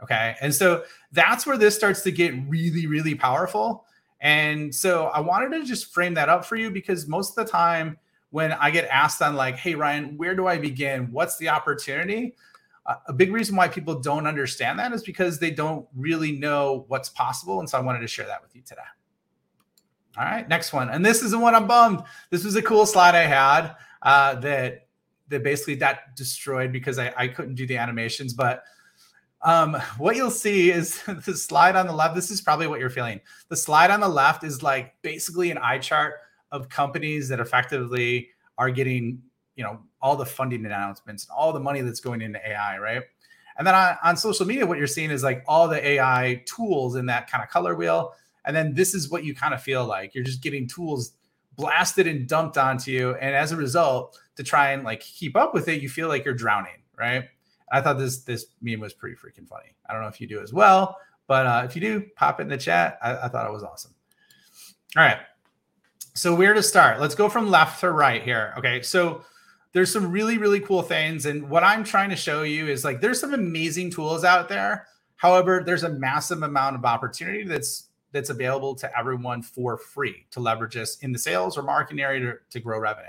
Okay. 0.03 0.37
And 0.41 0.55
so 0.55 0.85
that's 1.13 1.47
where 1.47 1.57
this 1.57 1.75
starts 1.75 2.03
to 2.03 2.11
get 2.11 2.35
really, 2.49 2.87
really 2.87 3.15
powerful. 3.15 3.87
And 4.21 4.75
so 4.75 5.07
I 5.07 5.21
wanted 5.21 5.53
to 5.59 5.65
just 5.65 5.93
frame 5.93 6.15
that 6.15 6.29
up 6.29 6.45
for 6.45 6.57
you 6.57 6.71
because 6.71 7.07
most 7.07 7.39
of 7.39 7.47
the 7.47 7.51
time 7.51 7.99
when 8.35 8.51
I 8.51 8.73
get 8.73 8.89
asked 8.89 9.23
on, 9.23 9.37
like, 9.37 9.55
hey, 9.55 9.77
Ryan, 9.77 10.17
where 10.17 10.35
do 10.35 10.49
I 10.49 10.59
begin? 10.59 11.07
What's 11.13 11.37
the 11.37 11.51
opportunity? 11.51 12.35
Uh, 12.85 12.97
a 13.07 13.13
big 13.13 13.33
reason 13.33 13.55
why 13.55 13.69
people 13.69 14.01
don't 14.01 14.27
understand 14.27 14.77
that 14.81 14.93
is 14.93 15.05
because 15.05 15.39
they 15.39 15.53
don't 15.53 15.87
really 15.95 16.33
know 16.33 16.85
what's 16.89 17.09
possible. 17.09 17.61
And 17.61 17.71
so 17.71 17.79
I 17.79 17.81
wanted 17.81 18.01
to 18.01 18.09
share 18.09 18.27
that 18.27 18.43
with 18.43 18.57
you 18.57 18.63
today. 18.63 18.81
All 20.19 20.25
right, 20.25 20.49
next 20.49 20.73
one. 20.73 20.89
And 20.89 21.07
this 21.07 21.23
is 21.23 21.31
the 21.31 21.39
one 21.39 21.55
I'm 21.55 21.69
bummed. 21.69 22.03
This 22.31 22.43
was 22.43 22.57
a 22.57 22.63
cool 22.63 22.87
slide 22.87 23.15
I 23.15 23.23
had 23.23 23.77
uh, 24.03 24.35
that 24.41 24.89
that 25.29 25.45
basically 25.45 25.77
got 25.77 25.99
destroyed 26.17 26.73
because 26.73 26.99
I, 26.99 27.15
I 27.17 27.29
couldn't 27.29 27.55
do 27.55 27.69
the 27.69 27.77
animations. 27.77 28.35
But 28.35 28.65
um, 29.43 29.75
what 29.97 30.17
you'll 30.17 30.33
see 30.33 30.73
is 30.73 31.01
the 31.25 31.37
slide 31.37 31.77
on 31.77 31.87
the 31.87 31.93
left. 31.93 32.17
This 32.17 32.33
is 32.33 32.41
probably 32.41 32.67
what 32.67 32.81
you're 32.81 32.91
feeling. 32.91 33.21
The 33.49 33.57
slide 33.57 33.93
on 33.93 34.01
the 34.01 34.09
left 34.09 34.43
is 34.43 34.61
like 34.61 35.01
basically 35.03 35.53
an 35.53 35.59
eye 35.59 35.79
chart 35.79 36.15
of 36.55 36.69
companies 36.69 37.29
that 37.29 37.41
effectively 37.41 38.29
are 38.57 38.71
getting, 38.71 39.21
you 39.57 39.65
know, 39.65 39.81
all 40.01 40.15
the 40.15 40.25
funding 40.25 40.65
announcements, 40.65 41.25
and 41.25 41.33
all 41.37 41.53
the 41.53 41.61
money 41.61 41.81
that's 41.81 42.01
going 42.01 42.23
into 42.23 42.39
AI, 42.49 42.79
right? 42.79 43.03
And 43.59 43.67
then 43.67 43.75
on, 43.75 43.97
on 44.03 44.17
social 44.17 44.47
media, 44.47 44.65
what 44.65 44.79
you're 44.79 44.87
seeing 44.87 45.11
is 45.11 45.23
like 45.23 45.45
all 45.47 45.69
the 45.69 45.85
AI 45.85 46.43
tools 46.47 46.97
in 46.97 47.07
that 47.07 47.31
kind 47.31 47.43
of 47.43 47.51
color 47.51 47.75
wheel. 47.75 48.15
And 48.45 48.55
then 48.55 48.75
this 48.75 48.95
is 48.95 49.11
what 49.11 49.25
you 49.25 49.35
kind 49.35 49.53
of 49.53 49.63
feel 49.63 49.85
like. 49.85 50.15
You're 50.15 50.25
just 50.25 50.43
getting 50.43 50.69
tools 50.69 51.13
blasted 51.57 52.07
and 52.07 52.29
dumped 52.29 52.57
onto 52.57 52.91
you. 52.91 53.15
And 53.15 53.35
as 53.35 53.53
a 53.53 53.57
result, 53.57 54.19
to 54.37 54.43
try 54.43 54.73
and 54.73 54.85
like 54.85 55.01
keep 55.01 55.37
up 55.37 55.55
with 55.55 55.69
it, 55.69 55.83
you 55.83 55.89
feel 55.89 56.09
like 56.09 56.25
you're 56.25 56.35
drowning, 56.35 56.83
right? 56.99 57.25
I 57.73 57.81
thought 57.81 57.99
this 57.99 58.23
this 58.23 58.47
meme 58.61 58.81
was 58.81 58.93
pretty 58.93 59.17
freaking 59.17 59.49
funny. 59.49 59.75
I 59.89 59.93
don't 59.93 60.03
know 60.03 60.09
if 60.09 60.21
you 60.21 60.27
do 60.27 60.41
as 60.41 60.53
well, 60.53 60.97
but 61.27 61.47
uh, 61.47 61.63
if 61.65 61.75
you 61.75 61.81
do, 61.81 62.05
pop 62.17 62.41
it 62.41 62.45
in 62.45 62.49
the 62.49 62.59
chat. 62.59 62.99
I, 63.03 63.17
I 63.17 63.29
thought 63.29 63.47
it 63.47 63.53
was 63.53 63.63
awesome. 63.63 63.95
All 64.97 65.03
right. 65.03 65.19
So 66.17 66.33
where 66.33 66.55
to 66.55 66.63
start? 66.63 67.01
Let's 67.01 67.17
go 67.17 67.29
from 67.29 67.51
left 67.51 67.81
to 67.81 67.91
right 67.91 68.23
here. 68.23 68.55
Okay. 68.57 68.83
So 68.83 69.25
there's 69.73 69.93
some 69.93 70.13
really, 70.13 70.39
really 70.39 70.61
cool 70.61 70.83
things. 70.83 71.27
And 71.27 71.51
what 71.51 71.65
I'm 71.65 71.83
trying 71.83 72.11
to 72.11 72.17
show 72.17 72.45
you 72.45 72.69
is 72.69 72.85
like 72.85 73.01
there's 73.01 73.21
some 73.21 73.35
amazing 73.35 73.91
tools 73.91 74.25
out 74.25 74.49
there. 74.49 74.87
However, 75.17 75.63
there's 75.67 75.83
a 75.83 75.89
massive 75.89 76.43
amount 76.43 76.77
of 76.77 76.85
opportunity 76.85 77.43
that's 77.43 77.89
that's 78.13 78.31
available 78.31 78.77
to 78.77 78.97
everyone 78.97 79.43
for 79.43 79.77
free 79.77 80.25
to 80.31 80.39
leverage 80.39 80.75
this 80.75 80.99
in 80.99 81.11
the 81.11 81.19
sales 81.19 81.59
or 81.59 81.63
marketing 81.63 82.01
area 82.01 82.21
to, 82.21 82.39
to 82.51 82.61
grow 82.61 82.79
revenue. 82.79 83.09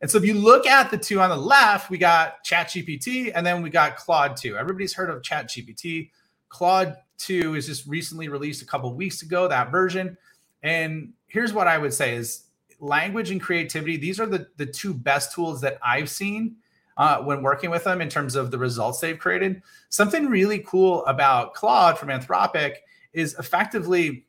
And 0.00 0.10
so 0.10 0.18
if 0.18 0.24
you 0.24 0.34
look 0.34 0.66
at 0.66 0.90
the 0.90 0.98
two 0.98 1.20
on 1.20 1.30
the 1.30 1.36
left, 1.36 1.88
we 1.88 1.98
got 1.98 2.44
ChatGPT 2.44 3.30
and 3.32 3.46
then 3.46 3.62
we 3.62 3.70
got 3.70 3.96
Claude 3.96 4.36
2. 4.36 4.56
Everybody's 4.56 4.92
heard 4.92 5.08
of 5.08 5.22
ChatGPT. 5.22 6.10
Claude 6.48 6.96
2 7.18 7.54
is 7.54 7.66
just 7.66 7.86
recently 7.86 8.28
released 8.28 8.60
a 8.60 8.66
couple 8.66 8.92
weeks 8.92 9.22
ago, 9.22 9.46
that 9.46 9.70
version. 9.70 10.18
And 10.64 11.12
here's 11.34 11.52
what 11.52 11.66
I 11.66 11.78
would 11.78 11.92
say 11.92 12.14
is 12.14 12.44
language 12.78 13.32
and 13.32 13.42
creativity, 13.42 13.96
these 13.96 14.20
are 14.20 14.26
the, 14.26 14.46
the 14.56 14.66
two 14.66 14.94
best 14.94 15.32
tools 15.32 15.60
that 15.62 15.78
I've 15.84 16.08
seen 16.08 16.54
uh, 16.96 17.18
when 17.22 17.42
working 17.42 17.70
with 17.70 17.82
them 17.82 18.00
in 18.00 18.08
terms 18.08 18.36
of 18.36 18.52
the 18.52 18.58
results 18.58 19.00
they've 19.00 19.18
created. 19.18 19.60
Something 19.88 20.26
really 20.26 20.60
cool 20.60 21.04
about 21.06 21.54
Claude 21.54 21.98
from 21.98 22.10
Anthropic 22.10 22.76
is 23.12 23.36
effectively 23.36 24.26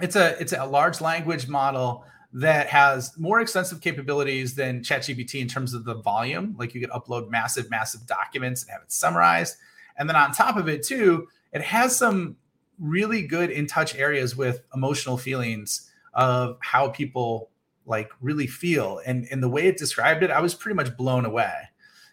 it's 0.00 0.16
a 0.16 0.40
it's 0.40 0.54
a 0.54 0.64
large 0.64 1.02
language 1.02 1.48
model 1.48 2.06
that 2.32 2.68
has 2.68 3.12
more 3.18 3.40
extensive 3.40 3.82
capabilities 3.82 4.54
than 4.54 4.80
ChatGPT 4.80 5.42
in 5.42 5.48
terms 5.48 5.74
of 5.74 5.84
the 5.84 5.96
volume. 5.96 6.56
Like 6.58 6.74
you 6.74 6.80
could 6.80 6.90
upload 6.90 7.28
massive, 7.28 7.68
massive 7.68 8.06
documents 8.06 8.62
and 8.62 8.70
have 8.70 8.80
it 8.80 8.90
summarized. 8.90 9.56
And 9.98 10.08
then 10.08 10.16
on 10.16 10.32
top 10.32 10.56
of 10.56 10.66
it, 10.66 10.82
too, 10.82 11.28
it 11.52 11.60
has 11.60 11.94
some 11.94 12.38
really 12.78 13.20
good 13.20 13.50
in 13.50 13.66
touch 13.66 13.94
areas 13.96 14.34
with 14.34 14.62
emotional 14.74 15.18
feelings 15.18 15.89
of 16.14 16.58
how 16.60 16.88
people 16.88 17.50
like 17.86 18.10
really 18.20 18.46
feel. 18.46 19.00
And, 19.04 19.26
and 19.30 19.42
the 19.42 19.48
way 19.48 19.66
it 19.66 19.76
described 19.76 20.22
it, 20.22 20.30
I 20.30 20.40
was 20.40 20.54
pretty 20.54 20.76
much 20.76 20.96
blown 20.96 21.24
away. 21.24 21.52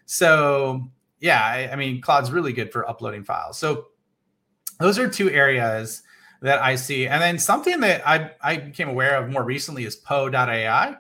So, 0.06 0.88
yeah, 1.20 1.42
I, 1.44 1.72
I 1.72 1.76
mean, 1.76 2.02
Claude's 2.02 2.32
really 2.32 2.54
good 2.54 2.72
for 2.72 2.88
uploading 2.90 3.24
files. 3.24 3.58
So, 3.58 3.88
those 4.80 5.00
are 5.00 5.10
two 5.10 5.30
areas 5.30 6.04
that 6.42 6.62
I 6.62 6.76
see. 6.76 7.08
And 7.08 7.22
then 7.22 7.40
something 7.40 7.80
that 7.82 8.08
I, 8.08 8.32
I 8.42 8.58
became 8.58 8.90
aware 8.90 9.18
of 9.18 9.30
more 9.30 9.44
recently 9.44 9.86
is 9.86 9.96
Poe.ai. 9.96 10.96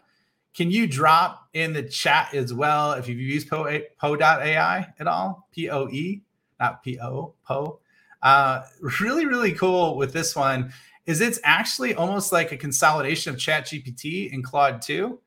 Can 0.55 0.71
you 0.71 0.87
drop 0.87 1.47
in 1.53 1.73
the 1.73 1.83
chat 1.83 2.33
as 2.33 2.53
well 2.53 2.93
if 2.93 3.07
you've 3.07 3.19
used 3.19 3.47
Poe, 3.47 3.79
Poe.ai 3.99 4.87
at 4.99 5.07
all? 5.07 5.47
P 5.51 5.69
O 5.69 5.87
E, 5.89 6.23
not 6.59 6.83
P 6.83 6.99
O, 6.99 7.35
Poe. 7.45 7.79
Uh, 8.23 8.63
really, 8.99 9.27
really 9.27 9.53
cool 9.53 9.95
with 9.95 10.13
this 10.13 10.35
one 10.35 10.73
is 11.07 11.21
it's 11.21 11.39
actually 11.43 11.95
almost 11.95 12.31
like 12.31 12.51
a 12.51 12.57
consolidation 12.57 13.33
of 13.33 13.39
Chat 13.39 13.65
GPT 13.65 14.31
and 14.31 14.43
Claude 14.43 14.81
2. 14.81 15.19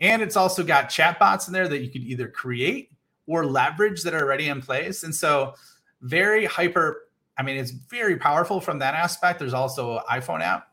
And 0.00 0.22
it's 0.22 0.36
also 0.36 0.62
got 0.62 0.88
chatbots 0.88 1.48
in 1.48 1.52
there 1.52 1.68
that 1.68 1.82
you 1.82 1.90
could 1.90 2.02
either 2.02 2.28
create 2.28 2.90
or 3.26 3.44
leverage 3.44 4.02
that 4.02 4.14
are 4.14 4.22
already 4.22 4.48
in 4.48 4.60
place. 4.60 5.02
And 5.02 5.14
so, 5.14 5.54
very 6.00 6.44
hyper 6.44 7.08
I 7.36 7.42
mean, 7.42 7.56
it's 7.56 7.70
very 7.70 8.16
powerful 8.16 8.60
from 8.60 8.78
that 8.80 8.94
aspect. 8.94 9.38
There's 9.38 9.54
also 9.54 9.96
an 9.98 10.02
iPhone 10.10 10.42
app. 10.42 10.68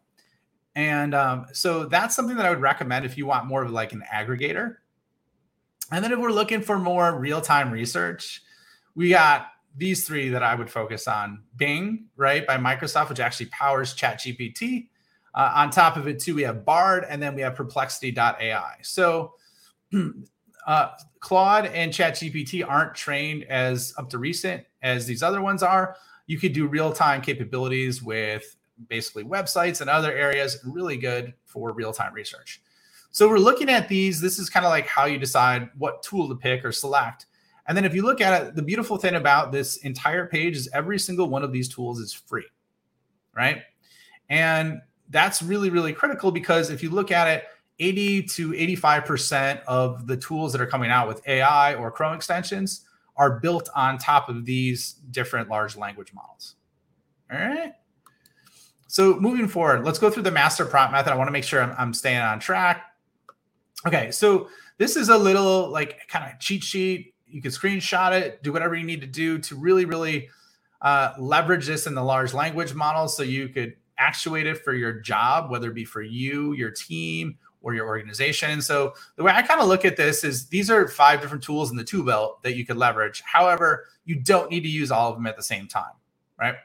And 0.75 1.15
um, 1.15 1.45
so 1.53 1.85
that's 1.85 2.15
something 2.15 2.37
that 2.37 2.45
I 2.45 2.49
would 2.49 2.61
recommend 2.61 3.05
if 3.05 3.17
you 3.17 3.25
want 3.25 3.47
more 3.47 3.63
of 3.63 3.71
like 3.71 3.93
an 3.93 4.03
aggregator. 4.11 4.75
And 5.91 6.03
then 6.03 6.11
if 6.11 6.19
we're 6.19 6.31
looking 6.31 6.61
for 6.61 6.77
more 6.77 7.17
real 7.17 7.41
time 7.41 7.71
research, 7.71 8.43
we 8.93 9.09
got 9.09 9.47
these 9.75 10.05
three 10.05 10.29
that 10.29 10.43
I 10.43 10.55
would 10.55 10.69
focus 10.69 11.07
on 11.07 11.43
Bing, 11.55 12.05
right, 12.15 12.45
by 12.45 12.57
Microsoft, 12.57 13.09
which 13.09 13.19
actually 13.19 13.47
powers 13.47 13.95
ChatGPT. 13.95 14.87
Uh, 15.33 15.51
on 15.55 15.69
top 15.69 15.95
of 15.95 16.07
it, 16.07 16.19
too, 16.19 16.35
we 16.35 16.41
have 16.43 16.65
Bard 16.65 17.05
and 17.07 17.21
then 17.21 17.35
we 17.35 17.41
have 17.41 17.55
Perplexity.ai. 17.55 18.75
So 18.81 19.33
uh, 20.67 20.89
Claude 21.19 21.67
and 21.67 21.93
ChatGPT 21.93 22.65
aren't 22.67 22.95
trained 22.95 23.43
as 23.45 23.93
up 23.97 24.09
to 24.09 24.17
recent 24.17 24.63
as 24.81 25.05
these 25.05 25.23
other 25.23 25.41
ones 25.41 25.63
are 25.63 25.95
you 26.29 26.37
could 26.37 26.53
do 26.53 26.67
real 26.67 26.93
time 26.93 27.21
capabilities 27.21 28.03
with 28.03 28.55
basically 28.87 29.23
websites 29.23 29.81
and 29.81 29.89
other 29.89 30.13
areas, 30.13 30.59
really 30.63 30.95
good 30.95 31.33
for 31.45 31.73
real 31.73 31.91
time 31.91 32.13
research. 32.13 32.61
So 33.09 33.27
we're 33.27 33.39
looking 33.39 33.67
at 33.67 33.89
these. 33.89 34.21
This 34.21 34.37
is 34.37 34.47
kind 34.47 34.63
of 34.63 34.69
like 34.69 34.85
how 34.85 35.05
you 35.05 35.17
decide 35.17 35.71
what 35.75 36.03
tool 36.03 36.29
to 36.29 36.35
pick 36.35 36.63
or 36.63 36.71
select. 36.71 37.25
And 37.69 37.77
then 37.77 37.85
if 37.85 37.93
you 37.93 38.01
look 38.01 38.19
at 38.19 38.41
it, 38.41 38.55
the 38.55 38.63
beautiful 38.63 38.97
thing 38.97 39.13
about 39.13 39.51
this 39.51 39.77
entire 39.77 40.25
page 40.25 40.57
is 40.57 40.67
every 40.73 40.97
single 40.97 41.29
one 41.29 41.43
of 41.43 41.51
these 41.51 41.69
tools 41.69 41.99
is 41.99 42.11
free, 42.11 42.47
right? 43.35 43.61
And 44.27 44.81
that's 45.09 45.43
really, 45.43 45.69
really 45.69 45.93
critical 45.93 46.31
because 46.31 46.71
if 46.71 46.81
you 46.81 46.89
look 46.89 47.11
at 47.11 47.27
it, 47.27 47.43
80 47.77 48.23
to 48.23 48.49
85% 48.49 49.61
of 49.67 50.07
the 50.07 50.17
tools 50.17 50.51
that 50.51 50.61
are 50.61 50.67
coming 50.67 50.89
out 50.89 51.07
with 51.07 51.25
AI 51.27 51.75
or 51.75 51.91
Chrome 51.91 52.15
extensions 52.15 52.85
are 53.15 53.39
built 53.39 53.69
on 53.75 53.99
top 53.99 54.29
of 54.29 54.45
these 54.45 54.93
different 55.11 55.47
large 55.47 55.77
language 55.77 56.11
models. 56.11 56.55
All 57.31 57.37
right. 57.37 57.73
So 58.87 59.19
moving 59.19 59.47
forward, 59.47 59.85
let's 59.85 59.99
go 59.99 60.09
through 60.09 60.23
the 60.23 60.31
master 60.31 60.65
prompt 60.65 60.91
method. 60.91 61.13
I 61.13 61.15
want 61.15 61.27
to 61.27 61.31
make 61.31 61.43
sure 61.43 61.61
I'm, 61.61 61.75
I'm 61.77 61.93
staying 61.93 62.17
on 62.17 62.39
track. 62.39 62.87
Okay, 63.85 64.09
so 64.09 64.49
this 64.79 64.95
is 64.95 65.09
a 65.09 65.17
little 65.17 65.69
like 65.69 66.07
kind 66.07 66.33
of 66.33 66.39
cheat 66.39 66.63
sheet. 66.63 67.13
You 67.29 67.41
can 67.41 67.51
screenshot 67.51 68.19
it, 68.19 68.43
do 68.43 68.51
whatever 68.51 68.75
you 68.75 68.85
need 68.85 69.01
to 69.01 69.07
do 69.07 69.37
to 69.39 69.55
really, 69.55 69.85
really 69.85 70.29
uh, 70.81 71.13
leverage 71.19 71.67
this 71.67 71.87
in 71.87 71.95
the 71.95 72.03
large 72.03 72.33
language 72.33 72.73
model 72.73 73.07
so 73.07 73.23
you 73.23 73.49
could 73.49 73.75
actuate 73.97 74.47
it 74.47 74.63
for 74.63 74.73
your 74.73 74.93
job, 74.93 75.51
whether 75.51 75.69
it 75.69 75.75
be 75.75 75.85
for 75.85 76.01
you, 76.01 76.53
your 76.53 76.71
team, 76.71 77.37
or 77.61 77.73
your 77.73 77.87
organization. 77.87 78.51
And 78.51 78.63
so 78.63 78.93
the 79.17 79.23
way 79.23 79.33
I 79.33 79.41
kind 79.41 79.59
of 79.59 79.67
look 79.67 79.83
at 79.83 79.97
this 79.97 80.23
is 80.23 80.47
these 80.47 80.71
are 80.71 80.87
five 80.87 81.21
different 81.21 81.43
tools 81.43 81.71
in 81.71 81.77
the 81.77 81.83
tool 81.83 82.05
belt 82.05 82.41
that 82.43 82.55
you 82.55 82.65
could 82.65 82.77
leverage. 82.77 83.21
However, 83.25 83.87
you 84.05 84.15
don't 84.15 84.49
need 84.49 84.61
to 84.61 84.69
use 84.69 84.91
all 84.91 85.09
of 85.09 85.15
them 85.15 85.27
at 85.27 85.35
the 85.35 85.43
same 85.43 85.67
time, 85.67 85.91
right? 86.39 86.55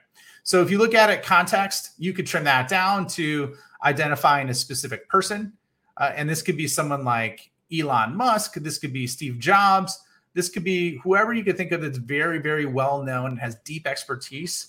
So 0.44 0.62
if 0.62 0.70
you 0.70 0.78
look 0.78 0.94
at 0.94 1.10
it 1.10 1.22
context, 1.22 1.92
you 1.98 2.12
could 2.12 2.26
trim 2.26 2.44
that 2.44 2.68
down 2.68 3.06
to 3.08 3.56
identifying 3.82 4.48
a 4.50 4.54
specific 4.54 5.08
person. 5.08 5.52
Uh, 5.96 6.12
and 6.14 6.28
this 6.28 6.42
could 6.42 6.56
be 6.56 6.68
someone 6.68 7.04
like 7.04 7.50
Elon 7.72 8.14
Musk. 8.14 8.54
This 8.54 8.78
could 8.78 8.92
be 8.92 9.06
Steve 9.06 9.38
Jobs. 9.38 9.98
This 10.34 10.48
could 10.48 10.64
be 10.64 10.98
whoever 10.98 11.32
you 11.32 11.44
could 11.44 11.56
think 11.56 11.72
of 11.72 11.80
that's 11.80 11.98
very, 11.98 12.38
very 12.38 12.66
well 12.66 13.02
known 13.02 13.36
has 13.36 13.54
deep 13.64 13.86
expertise 13.86 14.68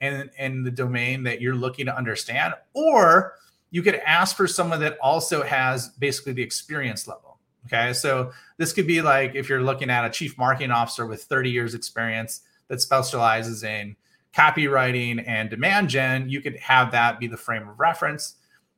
in, 0.00 0.30
in 0.38 0.62
the 0.64 0.70
domain 0.70 1.22
that 1.22 1.40
you're 1.40 1.54
looking 1.54 1.86
to 1.86 1.96
understand. 1.96 2.54
Or 2.74 3.34
you 3.70 3.82
could 3.82 3.96
ask 4.06 4.36
for 4.36 4.46
someone 4.46 4.80
that 4.80 4.98
also 5.00 5.42
has 5.42 5.88
basically 5.88 6.32
the 6.32 6.42
experience 6.42 7.08
level. 7.08 7.38
Okay. 7.66 7.92
So 7.92 8.32
this 8.58 8.72
could 8.72 8.86
be 8.86 9.00
like 9.00 9.34
if 9.34 9.48
you're 9.48 9.62
looking 9.62 9.90
at 9.90 10.04
a 10.04 10.10
chief 10.10 10.36
marketing 10.36 10.70
officer 10.70 11.06
with 11.06 11.24
30 11.24 11.50
years 11.50 11.74
experience 11.74 12.42
that 12.68 12.80
specializes 12.80 13.62
in 13.62 13.96
copywriting 14.34 15.26
and 15.26 15.48
demand 15.48 15.88
gen, 15.88 16.28
you 16.28 16.40
could 16.40 16.56
have 16.56 16.90
that 16.90 17.18
be 17.18 17.26
the 17.26 17.36
frame 17.36 17.68
of 17.68 17.78
reference. 17.78 18.34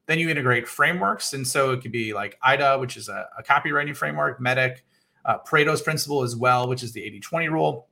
Then 0.06 0.18
you 0.18 0.28
integrate 0.28 0.68
frameworks. 0.68 1.32
And 1.32 1.46
so 1.46 1.72
it 1.72 1.80
could 1.80 1.92
be 1.92 2.14
like 2.14 2.38
AIDA, 2.46 2.78
which 2.78 2.96
is 2.96 3.08
a, 3.08 3.26
a 3.36 3.42
copywriting 3.42 3.96
framework, 3.96 4.40
MEDDIC, 4.40 4.78
uh, 5.26 5.38
Pareto's 5.38 5.82
principle 5.82 6.22
as 6.22 6.36
well, 6.36 6.68
which 6.68 6.82
is 6.82 6.92
the 6.92 7.02
80 7.02 7.20
20 7.20 7.48
rule. 7.48 7.88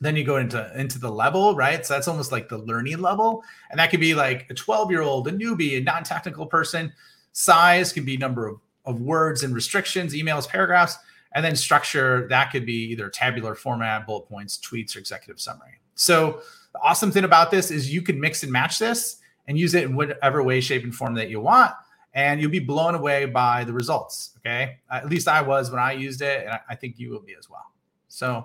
Then 0.00 0.16
you 0.16 0.24
go 0.24 0.36
into 0.36 0.70
into 0.78 0.98
the 0.98 1.10
level 1.10 1.54
right? 1.54 1.84
So 1.84 1.94
that's 1.94 2.08
almost 2.08 2.32
like 2.32 2.48
the 2.48 2.58
learning 2.58 2.98
level. 2.98 3.44
And 3.70 3.78
that 3.78 3.90
could 3.90 4.00
be 4.00 4.14
like 4.14 4.46
a 4.50 4.54
12 4.54 4.90
year 4.90 5.02
old 5.02 5.28
a 5.28 5.32
newbie 5.32 5.78
a 5.78 5.80
non-technical 5.80 6.46
person. 6.46 6.92
Size 7.32 7.92
can 7.92 8.04
be 8.04 8.16
number 8.16 8.48
of, 8.48 8.60
of 8.84 9.00
words 9.00 9.42
and 9.42 9.54
restrictions 9.54 10.14
emails 10.14 10.48
paragraphs. 10.48 10.96
And 11.34 11.44
then 11.44 11.54
structure 11.54 12.26
that 12.30 12.50
could 12.50 12.64
be 12.64 12.90
either 12.90 13.10
tabular 13.10 13.54
format 13.54 14.06
bullet 14.06 14.26
points 14.28 14.58
tweets 14.58 14.96
or 14.96 14.98
executive 14.98 15.40
summary. 15.40 15.78
So 15.94 16.40
the 16.72 16.80
awesome 16.80 17.12
thing 17.12 17.24
about 17.24 17.50
this 17.50 17.70
is 17.70 17.92
you 17.92 18.00
can 18.00 18.18
mix 18.18 18.42
and 18.42 18.50
match 18.50 18.78
this 18.78 19.16
and 19.46 19.58
use 19.58 19.74
it 19.74 19.84
in 19.84 19.94
whatever 19.94 20.42
way 20.42 20.60
shape 20.60 20.84
and 20.84 20.94
form 20.94 21.14
that 21.14 21.28
you 21.28 21.40
want 21.40 21.74
and 22.18 22.40
you'll 22.40 22.50
be 22.50 22.58
blown 22.58 22.96
away 22.96 23.26
by 23.26 23.62
the 23.62 23.72
results 23.72 24.32
okay? 24.38 24.78
At 24.90 25.08
least 25.08 25.28
i 25.28 25.40
was 25.40 25.70
when 25.70 25.80
i 25.80 25.92
used 25.92 26.20
it 26.20 26.46
and 26.46 26.58
i 26.68 26.74
think 26.74 26.98
you 26.98 27.10
will 27.10 27.22
be 27.22 27.34
as 27.38 27.48
well. 27.48 27.72
So 28.08 28.44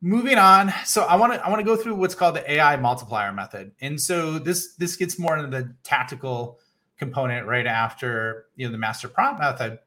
moving 0.00 0.38
on. 0.38 0.72
So 0.84 1.04
i 1.04 1.14
want 1.14 1.32
to 1.32 1.44
i 1.44 1.48
want 1.48 1.60
to 1.60 1.64
go 1.64 1.76
through 1.76 1.94
what's 1.94 2.14
called 2.14 2.34
the 2.34 2.52
ai 2.52 2.76
multiplier 2.76 3.32
method. 3.32 3.72
And 3.80 4.00
so 4.00 4.38
this 4.38 4.74
this 4.74 4.96
gets 4.96 5.18
more 5.18 5.38
into 5.38 5.50
the 5.56 5.72
tactical 5.84 6.58
component 6.98 7.46
right 7.46 7.66
after 7.66 8.46
you 8.56 8.66
know 8.66 8.72
the 8.72 8.78
master 8.78 9.08
prompt 9.08 9.40
method. 9.40 9.78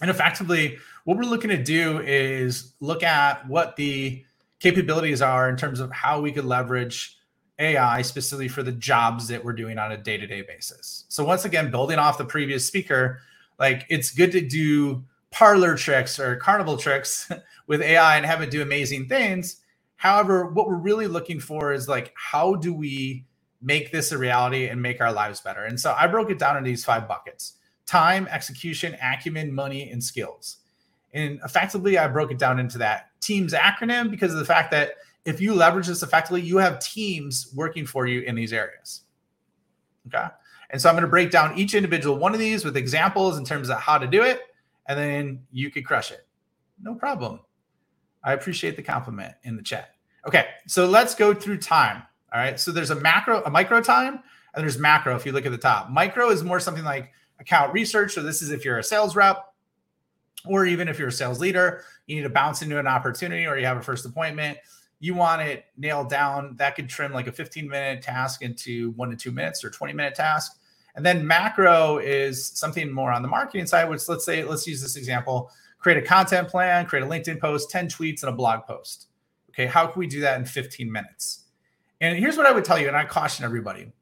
And 0.00 0.10
effectively 0.10 0.78
what 1.04 1.16
we're 1.16 1.24
looking 1.24 1.50
to 1.50 1.62
do 1.62 2.00
is 2.00 2.72
look 2.80 3.02
at 3.02 3.46
what 3.48 3.76
the 3.76 4.24
capabilities 4.60 5.20
are 5.20 5.48
in 5.50 5.56
terms 5.56 5.80
of 5.80 5.92
how 5.92 6.20
we 6.20 6.32
could 6.32 6.44
leverage 6.44 7.18
ai 7.58 8.02
specifically 8.02 8.48
for 8.48 8.62
the 8.62 8.72
jobs 8.72 9.28
that 9.28 9.42
we're 9.44 9.52
doing 9.52 9.78
on 9.78 9.92
a 9.92 9.96
day-to-day 9.96 10.42
basis 10.42 11.04
so 11.08 11.24
once 11.24 11.44
again 11.44 11.70
building 11.70 11.98
off 11.98 12.18
the 12.18 12.24
previous 12.24 12.66
speaker 12.66 13.20
like 13.58 13.86
it's 13.88 14.10
good 14.10 14.32
to 14.32 14.40
do 14.40 15.02
parlor 15.30 15.76
tricks 15.76 16.18
or 16.18 16.36
carnival 16.36 16.76
tricks 16.76 17.30
with 17.66 17.82
AI 17.82 18.16
and 18.16 18.26
have 18.26 18.40
it 18.40 18.50
do 18.50 18.62
amazing 18.62 19.06
things. 19.06 19.60
However, 19.96 20.46
what 20.46 20.66
we're 20.66 20.76
really 20.76 21.06
looking 21.06 21.40
for 21.40 21.72
is 21.72 21.88
like, 21.88 22.12
how 22.14 22.54
do 22.54 22.72
we 22.72 23.26
make 23.60 23.90
this 23.90 24.12
a 24.12 24.18
reality 24.18 24.68
and 24.68 24.80
make 24.80 25.00
our 25.00 25.12
lives 25.12 25.40
better? 25.40 25.64
And 25.64 25.78
so 25.78 25.94
I 25.98 26.06
broke 26.06 26.30
it 26.30 26.38
down 26.38 26.56
into 26.56 26.68
these 26.68 26.84
five 26.84 27.08
buckets 27.08 27.54
time, 27.86 28.26
execution, 28.30 28.96
acumen, 29.00 29.54
money, 29.54 29.90
and 29.90 30.02
skills. 30.02 30.56
And 31.12 31.38
effectively, 31.44 31.98
I 31.98 32.08
broke 32.08 32.32
it 32.32 32.38
down 32.38 32.58
into 32.58 32.78
that 32.78 33.10
teams 33.20 33.52
acronym 33.52 34.10
because 34.10 34.32
of 34.32 34.38
the 34.38 34.44
fact 34.44 34.70
that 34.72 34.94
if 35.26 35.40
you 35.40 35.54
leverage 35.54 35.88
this 35.88 36.02
effectively, 36.02 36.40
you 36.40 36.56
have 36.56 36.78
teams 36.78 37.52
working 37.54 37.84
for 37.84 38.06
you 38.06 38.22
in 38.22 38.34
these 38.34 38.52
areas. 38.52 39.02
Okay. 40.06 40.26
And 40.70 40.80
so 40.80 40.88
I'm 40.88 40.94
going 40.94 41.02
to 41.02 41.08
break 41.08 41.30
down 41.30 41.58
each 41.58 41.74
individual 41.74 42.16
one 42.16 42.32
of 42.32 42.40
these 42.40 42.64
with 42.64 42.76
examples 42.76 43.36
in 43.36 43.44
terms 43.44 43.68
of 43.68 43.78
how 43.78 43.98
to 43.98 44.06
do 44.06 44.22
it, 44.22 44.40
and 44.86 44.98
then 44.98 45.42
you 45.52 45.70
could 45.70 45.84
crush 45.84 46.10
it. 46.10 46.26
No 46.80 46.94
problem. 46.94 47.40
I 48.22 48.32
appreciate 48.32 48.76
the 48.76 48.82
compliment 48.82 49.34
in 49.42 49.56
the 49.56 49.62
chat. 49.62 49.90
Okay, 50.26 50.46
so 50.66 50.86
let's 50.86 51.14
go 51.14 51.34
through 51.34 51.58
time. 51.58 52.02
All 52.32 52.40
right, 52.40 52.58
so 52.58 52.72
there's 52.72 52.90
a 52.90 52.96
macro, 52.96 53.42
a 53.44 53.50
micro 53.50 53.80
time, 53.80 54.20
and 54.54 54.62
there's 54.62 54.78
macro. 54.78 55.14
If 55.14 55.24
you 55.24 55.32
look 55.32 55.46
at 55.46 55.52
the 55.52 55.58
top, 55.58 55.90
micro 55.90 56.30
is 56.30 56.42
more 56.42 56.58
something 56.58 56.84
like 56.84 57.12
account 57.38 57.72
research. 57.72 58.14
So 58.14 58.22
this 58.22 58.42
is 58.42 58.50
if 58.50 58.64
you're 58.64 58.78
a 58.78 58.84
sales 58.84 59.14
rep, 59.14 59.44
or 60.44 60.66
even 60.66 60.88
if 60.88 60.98
you're 60.98 61.08
a 61.08 61.12
sales 61.12 61.40
leader, 61.40 61.84
you 62.06 62.16
need 62.16 62.22
to 62.22 62.28
bounce 62.28 62.62
into 62.62 62.78
an 62.78 62.86
opportunity, 62.86 63.46
or 63.46 63.56
you 63.56 63.66
have 63.66 63.76
a 63.76 63.82
first 63.82 64.04
appointment. 64.04 64.58
You 64.98 65.14
want 65.14 65.42
it 65.42 65.66
nailed 65.76 66.08
down. 66.08 66.56
That 66.56 66.74
could 66.76 66.88
trim 66.88 67.12
like 67.12 67.26
a 67.26 67.32
15 67.32 67.68
minute 67.68 68.02
task 68.02 68.42
into 68.42 68.90
one 68.92 69.10
to 69.10 69.16
two 69.16 69.30
minutes 69.30 69.64
or 69.64 69.70
20 69.70 69.92
minute 69.92 70.14
task. 70.14 70.58
And 70.94 71.04
then 71.04 71.26
macro 71.26 71.98
is 71.98 72.48
something 72.48 72.90
more 72.90 73.12
on 73.12 73.20
the 73.20 73.28
marketing 73.28 73.66
side, 73.66 73.88
which 73.90 74.08
let's 74.08 74.24
say, 74.24 74.42
let's 74.44 74.66
use 74.66 74.80
this 74.80 74.96
example 74.96 75.50
create 75.86 76.02
a 76.02 76.06
content 76.06 76.48
plan, 76.48 76.84
create 76.84 77.04
a 77.04 77.06
LinkedIn 77.06 77.40
post, 77.40 77.70
10 77.70 77.86
tweets, 77.86 78.24
and 78.24 78.30
a 78.30 78.32
blog 78.32 78.64
post. 78.64 79.06
Okay, 79.50 79.66
how 79.66 79.86
can 79.86 80.00
we 80.00 80.08
do 80.08 80.20
that 80.20 80.36
in 80.36 80.44
15 80.44 80.90
minutes? 80.90 81.44
And 82.00 82.18
here's 82.18 82.36
what 82.36 82.44
I 82.44 82.50
would 82.50 82.64
tell 82.64 82.76
you, 82.76 82.88
and 82.88 82.96
I 82.96 83.04
caution 83.04 83.44
everybody. 83.44 83.92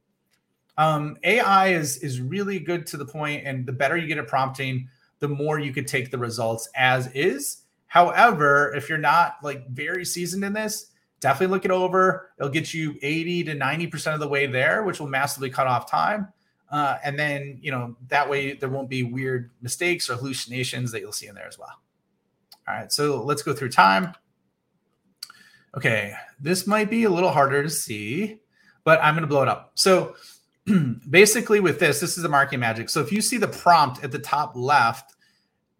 Um, 0.78 1.16
AI 1.22 1.68
is 1.68 1.98
is 1.98 2.22
really 2.22 2.58
good 2.58 2.86
to 2.86 2.96
the 2.96 3.04
point, 3.04 3.46
and 3.46 3.66
the 3.66 3.72
better 3.72 3.98
you 3.98 4.08
get 4.08 4.16
at 4.16 4.26
prompting, 4.26 4.88
the 5.18 5.28
more 5.28 5.58
you 5.58 5.74
could 5.74 5.86
take 5.86 6.10
the 6.10 6.16
results 6.16 6.70
as 6.74 7.08
is. 7.08 7.63
However, 7.94 8.74
if 8.74 8.88
you're 8.88 8.98
not 8.98 9.36
like 9.44 9.68
very 9.68 10.04
seasoned 10.04 10.42
in 10.42 10.52
this, 10.52 10.90
definitely 11.20 11.54
look 11.54 11.64
it 11.64 11.70
over. 11.70 12.32
It'll 12.36 12.50
get 12.50 12.74
you 12.74 12.96
80 13.00 13.44
to 13.44 13.54
90% 13.54 14.14
of 14.14 14.18
the 14.18 14.26
way 14.26 14.46
there, 14.46 14.82
which 14.82 14.98
will 14.98 15.06
massively 15.06 15.48
cut 15.48 15.68
off 15.68 15.88
time. 15.88 16.26
Uh, 16.72 16.98
and 17.04 17.16
then, 17.16 17.56
you 17.62 17.70
know, 17.70 17.96
that 18.08 18.28
way 18.28 18.54
there 18.54 18.68
won't 18.68 18.90
be 18.90 19.04
weird 19.04 19.52
mistakes 19.62 20.10
or 20.10 20.16
hallucinations 20.16 20.90
that 20.90 21.02
you'll 21.02 21.12
see 21.12 21.28
in 21.28 21.36
there 21.36 21.46
as 21.46 21.56
well. 21.56 21.70
All 22.66 22.74
right, 22.74 22.90
so 22.90 23.22
let's 23.22 23.42
go 23.42 23.52
through 23.52 23.68
time. 23.68 24.12
Okay, 25.76 26.14
this 26.40 26.66
might 26.66 26.90
be 26.90 27.04
a 27.04 27.10
little 27.10 27.30
harder 27.30 27.62
to 27.62 27.70
see, 27.70 28.40
but 28.82 28.98
I'm 29.04 29.14
going 29.14 29.22
to 29.22 29.28
blow 29.28 29.42
it 29.42 29.48
up. 29.48 29.70
So 29.76 30.16
basically, 31.08 31.60
with 31.60 31.78
this, 31.78 32.00
this 32.00 32.16
is 32.16 32.24
the 32.24 32.28
marketing 32.28 32.58
magic. 32.58 32.88
So 32.88 33.00
if 33.00 33.12
you 33.12 33.20
see 33.20 33.36
the 33.36 33.46
prompt 33.46 34.02
at 34.02 34.10
the 34.10 34.18
top 34.18 34.56
left 34.56 35.13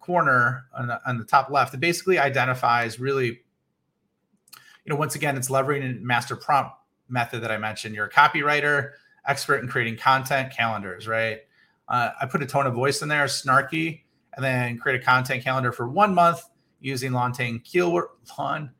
corner 0.04 0.66
on 0.76 0.86
the, 0.88 1.00
on 1.08 1.18
the 1.18 1.24
top 1.24 1.50
left, 1.50 1.72
it 1.74 1.80
basically 1.80 2.18
identifies 2.18 3.00
really, 3.00 3.26
you 3.26 4.86
know, 4.86 4.96
once 4.96 5.14
again, 5.14 5.36
it's 5.36 5.48
leveraging 5.48 5.98
a 5.98 6.04
master 6.04 6.36
prompt 6.36 6.72
method 7.08 7.42
that 7.42 7.50
I 7.50 7.58
mentioned. 7.58 7.94
You're 7.94 8.06
a 8.06 8.10
copywriter 8.10 8.92
expert 9.26 9.62
in 9.62 9.68
creating 9.68 9.96
content 9.96 10.52
calendars, 10.52 11.08
right? 11.08 11.40
Uh, 11.88 12.10
I 12.20 12.26
put 12.26 12.42
a 12.42 12.46
tone 12.46 12.66
of 12.66 12.74
voice 12.74 13.02
in 13.02 13.08
there, 13.08 13.24
snarky, 13.24 14.02
and 14.34 14.44
then 14.44 14.78
create 14.78 15.00
a 15.00 15.04
content 15.04 15.42
calendar 15.42 15.72
for 15.72 15.88
one 15.88 16.14
month 16.14 16.42
using 16.80 17.12
long 17.12 17.32
tail 17.32 18.08
long 18.38 18.70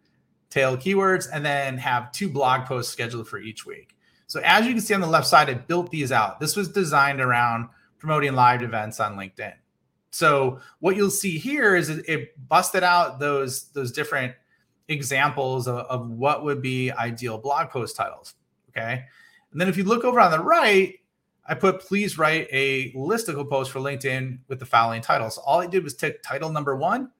tail 0.51 0.77
keywords, 0.77 1.27
and 1.33 1.45
then 1.45 1.79
have 1.79 2.13
two 2.13 2.29
blog 2.29 2.67
posts 2.67 2.93
scheduled 2.93 3.27
for 3.27 3.39
each 3.39 3.67
week. 3.67 3.97
So 4.27 4.41
as 4.45 4.67
you 4.67 4.73
can 4.73 4.81
see 4.81 4.95
on 4.95 5.01
the 5.01 5.07
left 5.07 5.27
side, 5.27 5.49
it 5.49 5.67
built 5.67 5.91
these 5.91 6.13
out. 6.13 6.39
This 6.39 6.55
was 6.55 6.69
designed 6.69 7.21
around 7.21 7.69
promoting 7.99 8.35
live 8.35 8.63
events 8.63 9.01
on 9.01 9.17
LinkedIn. 9.17 9.55
So 10.15 10.61
what 10.79 10.95
you'll 10.95 11.11
see 11.11 11.39
here 11.39 11.75
is 11.75 11.89
it 11.89 12.49
busted 12.49 12.85
out 12.85 13.19
those 13.19 13.65
those 13.73 13.91
different 13.91 14.33
examples 14.87 15.67
of, 15.67 15.79
of 15.87 16.09
what 16.09 16.45
would 16.45 16.63
be 16.63 16.93
ideal 16.93 17.37
blog 17.37 17.71
post 17.71 17.97
titles. 17.97 18.35
Okay. 18.71 19.05
And 19.51 19.61
then 19.61 19.69
if 19.69 19.77
you 19.77 19.83
look 19.83 20.05
over 20.05 20.21
on 20.21 20.31
the 20.31 20.39
right, 20.39 20.95
I 21.49 21.55
put 21.55 21.81
please 21.81 22.17
write 22.17 22.47
a 22.53 22.93
listicle 22.93 23.49
post 23.49 23.73
for 23.73 23.81
LinkedIn 23.81 24.39
with 24.47 24.61
the 24.61 24.67
following 24.67 25.03
titles. 25.03 25.35
So 25.35 25.43
all 25.45 25.61
I 25.61 25.67
did 25.67 25.83
was 25.83 25.95
take 25.95 26.23
title 26.23 26.51
number 26.51 26.77
one, 26.77 27.11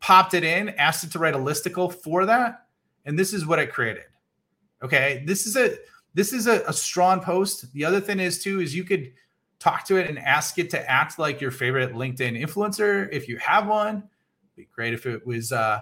popped 0.00 0.32
it 0.32 0.42
in, 0.42 0.70
asked 0.70 1.04
it 1.04 1.12
to 1.12 1.18
write 1.18 1.34
a 1.34 1.38
listicle 1.38 1.92
for 1.92 2.24
that, 2.24 2.66
and 3.04 3.18
this 3.18 3.34
is 3.34 3.44
what 3.44 3.58
it 3.58 3.70
created. 3.70 4.04
Okay, 4.82 5.24
this 5.26 5.46
is 5.46 5.56
a 5.56 5.76
this 6.14 6.32
is 6.32 6.46
a, 6.46 6.62
a 6.66 6.72
strong 6.72 7.20
post. 7.20 7.70
The 7.74 7.84
other 7.84 8.00
thing 8.00 8.18
is 8.18 8.42
too 8.42 8.60
is 8.60 8.74
you 8.74 8.84
could 8.84 9.12
talk 9.60 9.84
to 9.84 9.96
it 9.96 10.08
and 10.08 10.18
ask 10.18 10.58
it 10.58 10.70
to 10.70 10.90
act 10.90 11.18
like 11.18 11.40
your 11.40 11.50
favorite 11.50 11.92
LinkedIn 11.92 12.40
influencer 12.40 13.08
if 13.12 13.28
you 13.28 13.36
have 13.36 13.68
one. 13.68 13.98
It'd 13.98 14.56
be 14.56 14.68
great 14.74 14.94
if 14.94 15.06
it 15.06 15.24
was 15.24 15.52
uh, 15.52 15.80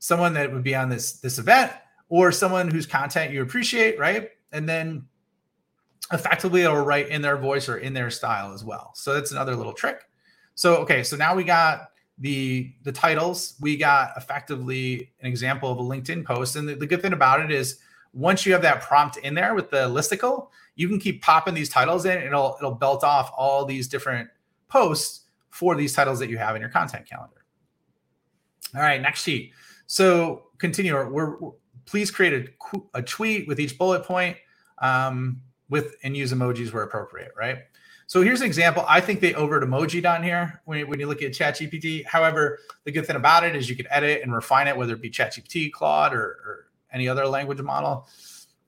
someone 0.00 0.34
that 0.34 0.52
would 0.52 0.64
be 0.64 0.74
on 0.74 0.90
this 0.90 1.12
this 1.14 1.38
event 1.38 1.72
or 2.08 2.30
someone 2.30 2.68
whose 2.68 2.86
content 2.86 3.32
you 3.32 3.40
appreciate, 3.40 3.98
right? 3.98 4.30
And 4.50 4.68
then 4.68 5.06
effectively 6.12 6.62
it'll 6.62 6.84
write 6.84 7.08
in 7.08 7.22
their 7.22 7.38
voice 7.38 7.68
or 7.68 7.78
in 7.78 7.94
their 7.94 8.10
style 8.10 8.52
as 8.52 8.64
well. 8.64 8.90
So 8.94 9.14
that's 9.14 9.30
another 9.30 9.56
little 9.56 9.72
trick. 9.72 10.02
So 10.54 10.76
okay, 10.78 11.02
so 11.02 11.16
now 11.16 11.34
we 11.34 11.44
got 11.44 11.88
the 12.18 12.74
the 12.82 12.92
titles. 12.92 13.54
We 13.60 13.76
got 13.76 14.10
effectively 14.16 15.12
an 15.20 15.26
example 15.26 15.70
of 15.70 15.78
a 15.78 15.82
LinkedIn 15.82 16.24
post, 16.24 16.56
and 16.56 16.68
the, 16.68 16.74
the 16.74 16.86
good 16.86 17.00
thing 17.00 17.12
about 17.12 17.40
it 17.40 17.50
is 17.50 17.78
once 18.12 18.44
you 18.44 18.52
have 18.52 18.62
that 18.62 18.82
prompt 18.82 19.16
in 19.18 19.34
there 19.34 19.54
with 19.54 19.70
the 19.70 19.88
listicle, 19.88 20.48
you 20.74 20.88
can 20.88 20.98
keep 20.98 21.22
popping 21.22 21.54
these 21.54 21.68
titles 21.68 22.04
in, 22.04 22.16
and 22.16 22.26
it'll 22.26 22.56
it'll 22.58 22.74
belt 22.74 23.04
off 23.04 23.32
all 23.36 23.64
these 23.64 23.88
different 23.88 24.28
posts 24.68 25.26
for 25.50 25.74
these 25.74 25.92
titles 25.92 26.18
that 26.18 26.30
you 26.30 26.38
have 26.38 26.54
in 26.56 26.60
your 26.60 26.70
content 26.70 27.06
calendar. 27.06 27.44
All 28.74 28.82
right, 28.82 29.00
next 29.00 29.22
sheet. 29.22 29.52
So 29.86 30.44
continue. 30.58 30.94
We're, 30.94 31.10
we're 31.10 31.50
please 31.84 32.10
create 32.10 32.48
a, 32.64 32.78
a 32.94 33.02
tweet 33.02 33.46
with 33.48 33.60
each 33.60 33.76
bullet 33.76 34.04
point. 34.04 34.36
Um, 34.78 35.42
with 35.72 35.96
and 36.04 36.14
use 36.14 36.32
emojis 36.32 36.72
where 36.72 36.82
appropriate, 36.82 37.32
right? 37.36 37.58
So 38.06 38.20
here's 38.20 38.42
an 38.42 38.46
example. 38.46 38.84
I 38.86 39.00
think 39.00 39.20
they 39.20 39.34
over 39.34 39.58
emoji 39.58 40.02
down 40.02 40.22
here 40.22 40.60
when, 40.66 40.86
when 40.86 41.00
you 41.00 41.06
look 41.06 41.22
at 41.22 41.32
ChatGPT. 41.32 42.04
However, 42.04 42.58
the 42.84 42.92
good 42.92 43.06
thing 43.06 43.16
about 43.16 43.42
it 43.42 43.56
is 43.56 43.70
you 43.70 43.74
can 43.74 43.86
edit 43.90 44.20
and 44.22 44.34
refine 44.34 44.68
it, 44.68 44.76
whether 44.76 44.92
it 44.92 45.00
be 45.00 45.10
ChatGPT, 45.10 45.72
Claude, 45.72 46.12
or, 46.12 46.18
or 46.20 46.66
any 46.92 47.08
other 47.08 47.26
language 47.26 47.60
model. 47.60 48.06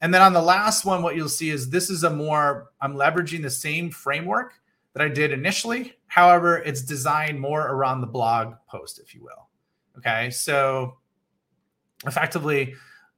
And 0.00 0.12
then 0.12 0.20
on 0.20 0.32
the 0.32 0.42
last 0.42 0.84
one, 0.84 1.02
what 1.02 1.16
you'll 1.16 1.28
see 1.28 1.50
is 1.50 1.70
this 1.70 1.88
is 1.88 2.04
a 2.04 2.10
more, 2.10 2.70
I'm 2.80 2.94
leveraging 2.94 3.42
the 3.42 3.50
same 3.50 3.90
framework 3.90 4.54
that 4.92 5.02
I 5.02 5.08
did 5.08 5.32
initially. 5.32 5.94
However, 6.06 6.58
it's 6.58 6.82
designed 6.82 7.40
more 7.40 7.68
around 7.68 8.00
the 8.00 8.06
blog 8.06 8.54
post, 8.68 8.98
if 8.98 9.14
you 9.14 9.22
will. 9.22 9.48
Okay. 9.98 10.30
So 10.30 10.98
effectively, 12.06 12.74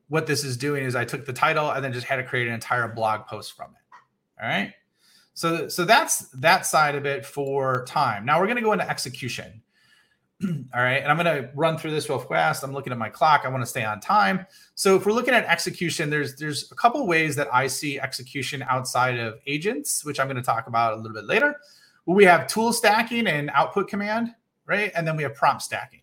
what 0.08 0.26
this 0.26 0.44
is 0.44 0.56
doing 0.56 0.84
is 0.84 0.94
I 0.94 1.04
took 1.04 1.26
the 1.26 1.32
title 1.32 1.70
and 1.70 1.84
then 1.84 1.92
just 1.92 2.06
had 2.06 2.16
to 2.16 2.22
create 2.22 2.46
an 2.46 2.54
entire 2.54 2.88
blog 2.88 3.26
post 3.26 3.56
from 3.56 3.70
it. 3.70 4.42
All 4.42 4.48
right. 4.48 4.72
So, 5.34 5.68
so 5.68 5.84
that's 5.84 6.28
that 6.30 6.64
side 6.64 6.94
of 6.94 7.04
it 7.04 7.26
for 7.26 7.84
time. 7.84 8.24
Now 8.24 8.38
we're 8.40 8.46
going 8.46 8.56
to 8.56 8.62
go 8.62 8.72
into 8.72 8.88
execution. 8.88 9.60
All 10.74 10.82
right. 10.82 11.02
And 11.02 11.10
I'm 11.10 11.16
going 11.16 11.42
to 11.42 11.50
run 11.54 11.78
through 11.78 11.92
this 11.92 12.08
real 12.10 12.18
fast. 12.18 12.62
I'm 12.62 12.72
looking 12.72 12.92
at 12.92 12.98
my 12.98 13.08
clock. 13.08 13.42
I 13.44 13.48
want 13.48 13.62
to 13.62 13.66
stay 13.66 13.84
on 13.84 14.00
time. 14.00 14.46
So 14.74 14.94
if 14.94 15.06
we're 15.06 15.12
looking 15.12 15.32
at 15.32 15.44
execution, 15.46 16.10
there's 16.10 16.36
there's 16.36 16.70
a 16.70 16.74
couple 16.74 17.06
ways 17.06 17.36
that 17.36 17.48
I 17.54 17.66
see 17.66 17.98
execution 17.98 18.62
outside 18.68 19.18
of 19.18 19.38
agents, 19.46 20.04
which 20.04 20.20
I'm 20.20 20.26
going 20.26 20.36
to 20.36 20.42
talk 20.42 20.66
about 20.66 20.94
a 20.94 20.96
little 20.96 21.14
bit 21.14 21.24
later. 21.24 21.56
we 22.04 22.24
have 22.24 22.46
tool 22.46 22.72
stacking 22.72 23.26
and 23.26 23.50
output 23.54 23.88
command, 23.88 24.34
right? 24.66 24.92
And 24.94 25.08
then 25.08 25.16
we 25.16 25.22
have 25.22 25.34
prompt 25.34 25.62
stacking. 25.62 26.02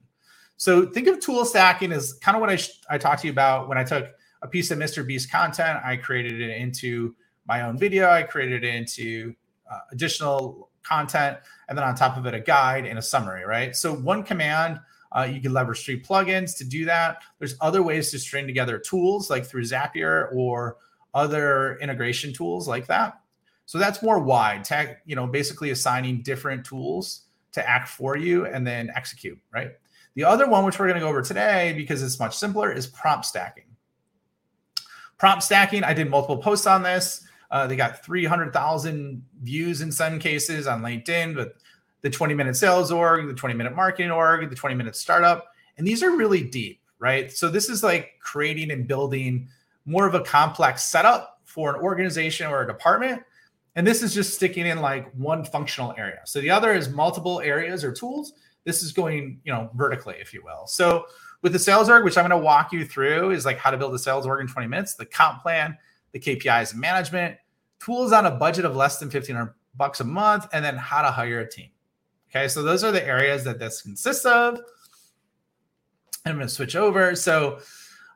So 0.57 0.85
think 0.85 1.07
of 1.07 1.19
tool 1.19 1.45
stacking 1.45 1.91
as 1.91 2.13
kind 2.13 2.35
of 2.35 2.41
what 2.41 2.49
I, 2.49 2.55
sh- 2.55 2.81
I 2.89 2.97
talked 2.97 3.21
to 3.21 3.27
you 3.27 3.33
about 3.33 3.69
when 3.69 3.77
I 3.77 3.83
took 3.83 4.07
a 4.41 4.47
piece 4.47 4.71
of 4.71 4.77
Mr. 4.77 5.05
Beast 5.05 5.31
content, 5.31 5.79
I 5.83 5.95
created 5.95 6.41
it 6.41 6.57
into 6.57 7.15
my 7.47 7.61
own 7.61 7.77
video, 7.77 8.09
I 8.09 8.23
created 8.23 8.63
it 8.63 8.75
into 8.75 9.33
uh, 9.71 9.79
additional 9.91 10.69
content, 10.83 11.37
and 11.67 11.77
then 11.77 11.85
on 11.85 11.95
top 11.95 12.17
of 12.17 12.25
it, 12.25 12.33
a 12.33 12.39
guide 12.39 12.85
and 12.85 12.99
a 12.99 13.01
summary, 13.01 13.45
right? 13.45 13.75
So 13.75 13.93
one 13.93 14.23
command, 14.23 14.79
uh, 15.11 15.23
you 15.31 15.41
can 15.41 15.53
leverage 15.53 15.83
three 15.83 16.01
plugins 16.01 16.57
to 16.57 16.63
do 16.63 16.85
that. 16.85 17.21
There's 17.39 17.55
other 17.61 17.83
ways 17.83 18.11
to 18.11 18.19
string 18.19 18.47
together 18.47 18.77
tools 18.77 19.29
like 19.29 19.45
through 19.45 19.63
Zapier 19.63 20.33
or 20.33 20.77
other 21.13 21.77
integration 21.77 22.33
tools 22.33 22.67
like 22.67 22.87
that. 22.87 23.19
So 23.65 23.77
that's 23.77 24.01
more 24.01 24.19
wide, 24.19 24.63
tag, 24.63 24.97
you 25.05 25.15
know, 25.15 25.27
basically 25.27 25.69
assigning 25.69 26.21
different 26.21 26.65
tools 26.65 27.21
to 27.53 27.67
act 27.67 27.87
for 27.87 28.17
you 28.17 28.45
and 28.45 28.65
then 28.65 28.91
execute, 28.95 29.39
right? 29.53 29.71
The 30.15 30.25
other 30.25 30.47
one, 30.47 30.65
which 30.65 30.77
we're 30.77 30.87
going 30.87 30.99
to 30.99 31.05
go 31.05 31.09
over 31.09 31.21
today 31.21 31.73
because 31.75 32.03
it's 32.03 32.19
much 32.19 32.35
simpler, 32.35 32.71
is 32.71 32.87
prompt 32.87 33.25
stacking. 33.25 33.65
Prompt 35.17 35.43
stacking, 35.43 35.83
I 35.83 35.93
did 35.93 36.09
multiple 36.09 36.37
posts 36.37 36.67
on 36.67 36.83
this. 36.83 37.25
Uh, 37.53 37.67
they 37.67 37.77
got 37.77 38.03
300,000 38.03 39.23
views 39.41 39.81
in 39.81 39.91
some 39.91 40.19
cases 40.19 40.67
on 40.67 40.81
LinkedIn, 40.81 41.35
but 41.35 41.53
the 42.01 42.09
20 42.09 42.33
minute 42.33 42.57
sales 42.57 42.91
org, 42.91 43.27
the 43.27 43.33
20 43.33 43.55
minute 43.55 43.75
marketing 43.75 44.11
org, 44.11 44.49
the 44.49 44.55
20 44.55 44.75
minute 44.75 44.95
startup. 44.95 45.45
And 45.77 45.87
these 45.87 46.03
are 46.03 46.17
really 46.17 46.43
deep, 46.43 46.81
right? 46.99 47.31
So 47.31 47.49
this 47.49 47.69
is 47.69 47.83
like 47.83 48.13
creating 48.19 48.71
and 48.71 48.87
building 48.87 49.47
more 49.85 50.05
of 50.05 50.15
a 50.15 50.21
complex 50.21 50.83
setup 50.83 51.41
for 51.45 51.75
an 51.75 51.81
organization 51.81 52.47
or 52.47 52.63
a 52.63 52.67
department. 52.67 53.23
And 53.75 53.87
this 53.87 54.03
is 54.03 54.13
just 54.13 54.33
sticking 54.33 54.65
in 54.65 54.81
like 54.81 55.13
one 55.13 55.45
functional 55.45 55.93
area. 55.97 56.19
So 56.25 56.41
the 56.41 56.49
other 56.49 56.73
is 56.73 56.89
multiple 56.89 57.39
areas 57.39 57.83
or 57.83 57.93
tools 57.93 58.33
this 58.65 58.81
is 58.83 58.91
going, 58.91 59.39
you 59.43 59.51
know, 59.51 59.69
vertically, 59.75 60.15
if 60.19 60.33
you 60.33 60.41
will. 60.43 60.67
So 60.67 61.05
with 61.41 61.53
the 61.53 61.59
sales 61.59 61.89
org, 61.89 62.03
which 62.03 62.17
I'm 62.17 62.27
going 62.27 62.39
to 62.39 62.45
walk 62.45 62.71
you 62.71 62.85
through, 62.85 63.31
is 63.31 63.45
like 63.45 63.57
how 63.57 63.71
to 63.71 63.77
build 63.77 63.93
a 63.93 63.99
sales 63.99 64.25
org 64.25 64.41
in 64.41 64.47
20 64.47 64.67
minutes, 64.67 64.95
the 64.95 65.05
comp 65.05 65.41
plan, 65.41 65.77
the 66.11 66.19
KPIs 66.19 66.71
and 66.71 66.81
management, 66.81 67.37
tools 67.83 68.11
on 68.11 68.25
a 68.25 68.31
budget 68.31 68.65
of 68.65 68.75
less 68.75 68.99
than 68.99 69.07
1500 69.07 69.53
bucks 69.75 69.99
a 69.99 70.03
month, 70.03 70.47
and 70.53 70.63
then 70.63 70.75
how 70.75 71.01
to 71.01 71.11
hire 71.11 71.39
a 71.39 71.49
team. 71.49 71.69
Okay, 72.29 72.47
so 72.47 72.63
those 72.63 72.83
are 72.83 72.91
the 72.91 73.05
areas 73.05 73.43
that 73.43 73.59
this 73.59 73.81
consists 73.81 74.25
of. 74.25 74.59
I'm 76.25 76.35
going 76.35 76.47
to 76.47 76.53
switch 76.53 76.75
over. 76.75 77.15
So 77.15 77.59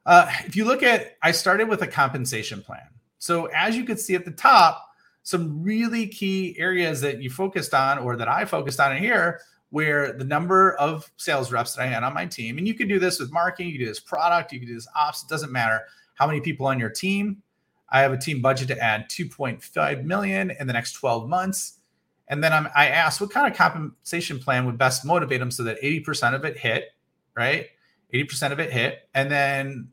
uh, 0.06 0.32
if 0.45 0.56
you 0.56 0.65
look 0.65 0.84
at, 0.84 1.17
I 1.21 1.32
started 1.32 1.67
with 1.67 1.82
a 1.82 1.88
compensation 1.88 2.62
plan. 2.62 2.88
So 3.19 3.45
as 3.47 3.75
you 3.75 3.84
can 3.84 3.97
see 3.97 4.15
at 4.15 4.25
the 4.25 4.32
top, 4.32 4.84
some 5.23 5.62
really 5.62 6.08
key 6.08 6.56
areas 6.58 7.01
that 7.01 7.21
you 7.21 7.30
focused 7.30 7.73
on 7.73 7.99
or 7.99 8.15
that 8.15 8.30
I 8.30 8.45
focused 8.45 8.80
on 8.80 8.95
in 8.95 9.03
here 9.03 9.41
where 9.69 10.13
the 10.13 10.23
number 10.23 10.73
of 10.75 11.12
sales 11.17 11.51
reps 11.51 11.75
that 11.75 11.82
I 11.82 11.88
had 11.88 12.03
on 12.03 12.13
my 12.13 12.25
team, 12.25 12.58
and 12.58 12.65
you 12.65 12.73
could 12.73 12.88
do 12.88 12.99
this 12.99 13.19
with 13.19 13.34
marketing, 13.34 13.67
you 13.67 13.73
could 13.73 13.84
do 13.84 13.89
this 13.89 13.99
product, 13.99 14.53
you 14.53 14.60
could 14.60 14.69
do 14.69 14.75
this 14.75 14.88
ops, 14.95 15.23
it 15.23 15.30
doesn't 15.30 15.51
matter 15.51 15.82
how 16.13 16.25
many 16.25 16.39
people 16.39 16.65
on 16.65 16.80
your 16.80 16.89
team. 16.89 17.43
I 17.89 18.02
have 18.02 18.12
a 18.12 18.17
team 18.17 18.41
budget 18.41 18.67
to 18.69 18.80
add 18.80 19.10
2.5 19.10 20.04
million 20.04 20.52
in 20.52 20.67
the 20.67 20.73
next 20.73 20.93
12 20.93 21.28
months. 21.28 21.80
And 22.28 22.43
then 22.43 22.52
I'm, 22.52 22.67
I 22.76 22.88
asked 22.88 23.21
what 23.21 23.32
kind 23.32 23.50
of 23.50 23.58
compensation 23.58 24.39
plan 24.39 24.65
would 24.65 24.78
best 24.78 25.06
motivate 25.06 25.39
them 25.39 25.52
so 25.52 25.63
that 25.63 25.82
80% 25.82 26.34
of 26.34 26.43
it 26.43 26.58
hit, 26.58 26.89
right? 27.36 27.67
80% 28.13 28.52
of 28.52 28.60
it 28.60 28.71
hit. 28.71 29.08
And 29.13 29.32
then 29.32 29.89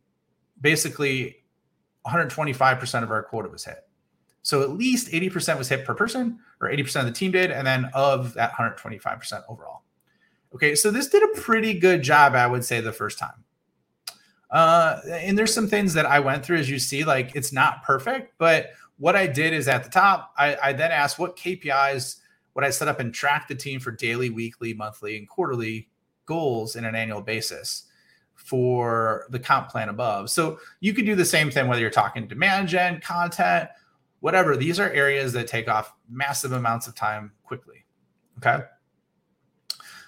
basically 0.61 1.44
125% 2.07 3.02
of 3.02 3.11
our 3.11 3.22
quota 3.22 3.48
was 3.48 3.64
hit. 3.64 3.87
So 4.42 4.62
at 4.62 4.70
least 4.70 5.09
80% 5.09 5.57
was 5.57 5.68
hit 5.68 5.87
per 5.87 5.94
person, 5.94 6.38
or 6.61 6.68
80% 6.68 7.00
of 7.00 7.07
the 7.07 7.12
team 7.12 7.30
did. 7.30 7.50
And 7.50 7.66
then 7.66 7.90
of 7.94 8.35
that 8.35 8.52
125% 8.52 9.42
overall. 9.48 9.83
Okay, 10.54 10.74
so 10.74 10.90
this 10.90 11.09
did 11.09 11.22
a 11.22 11.40
pretty 11.40 11.78
good 11.78 12.02
job, 12.02 12.35
I 12.35 12.46
would 12.46 12.64
say, 12.64 12.80
the 12.80 12.92
first 12.92 13.18
time. 13.18 13.44
Uh, 14.50 15.00
and 15.09 15.38
there's 15.38 15.52
some 15.52 15.68
things 15.68 15.94
that 15.94 16.07
I 16.07 16.20
went 16.20 16.44
through, 16.44 16.59
as 16.59 16.70
you 16.70 16.78
see, 16.78 17.04
like 17.04 17.35
it's 17.35 17.52
not 17.52 17.83
perfect, 17.83 18.35
but 18.38 18.72
what 18.98 19.16
I 19.16 19.26
did 19.26 19.52
is 19.52 19.66
at 19.68 19.85
the 19.85 19.90
top, 19.90 20.33
I, 20.38 20.57
I 20.62 20.72
then 20.72 20.92
asked 20.92 21.18
what 21.18 21.37
KPIs 21.37 22.20
would 22.54 22.64
I 22.64 22.70
set 22.70 22.88
up 22.88 23.00
and 23.00 23.12
track 23.12 23.48
the 23.48 23.54
team 23.54 23.80
for 23.80 23.90
daily, 23.90 24.30
weekly, 24.30 24.72
monthly, 24.72 25.18
and 25.18 25.28
quarterly 25.28 25.88
goals 26.26 26.76
in 26.76 26.85
an 26.85 26.94
annual 26.94 27.20
basis 27.20 27.85
for 28.35 29.26
the 29.30 29.38
comp 29.38 29.68
plan 29.68 29.88
above. 29.88 30.30
So 30.30 30.59
you 30.80 30.92
could 30.92 31.07
do 31.07 31.14
the 31.14 31.24
same 31.24 31.50
thing 31.50 31.66
whether 31.66 31.80
you're 31.80 31.90
talking 31.90 32.28
demand 32.28 32.68
gen, 32.68 33.00
content, 33.00 33.68
whatever. 34.20 34.57
These 34.57 34.78
are 34.78 34.90
areas 34.90 35.33
that 35.33 35.48
take 35.48 35.68
off 35.68 35.94
massive 36.09 36.52
amounts 36.52 36.87
of 36.87 36.94
time 36.94 37.33
quickly. 37.44 37.85
Okay. 38.38 38.64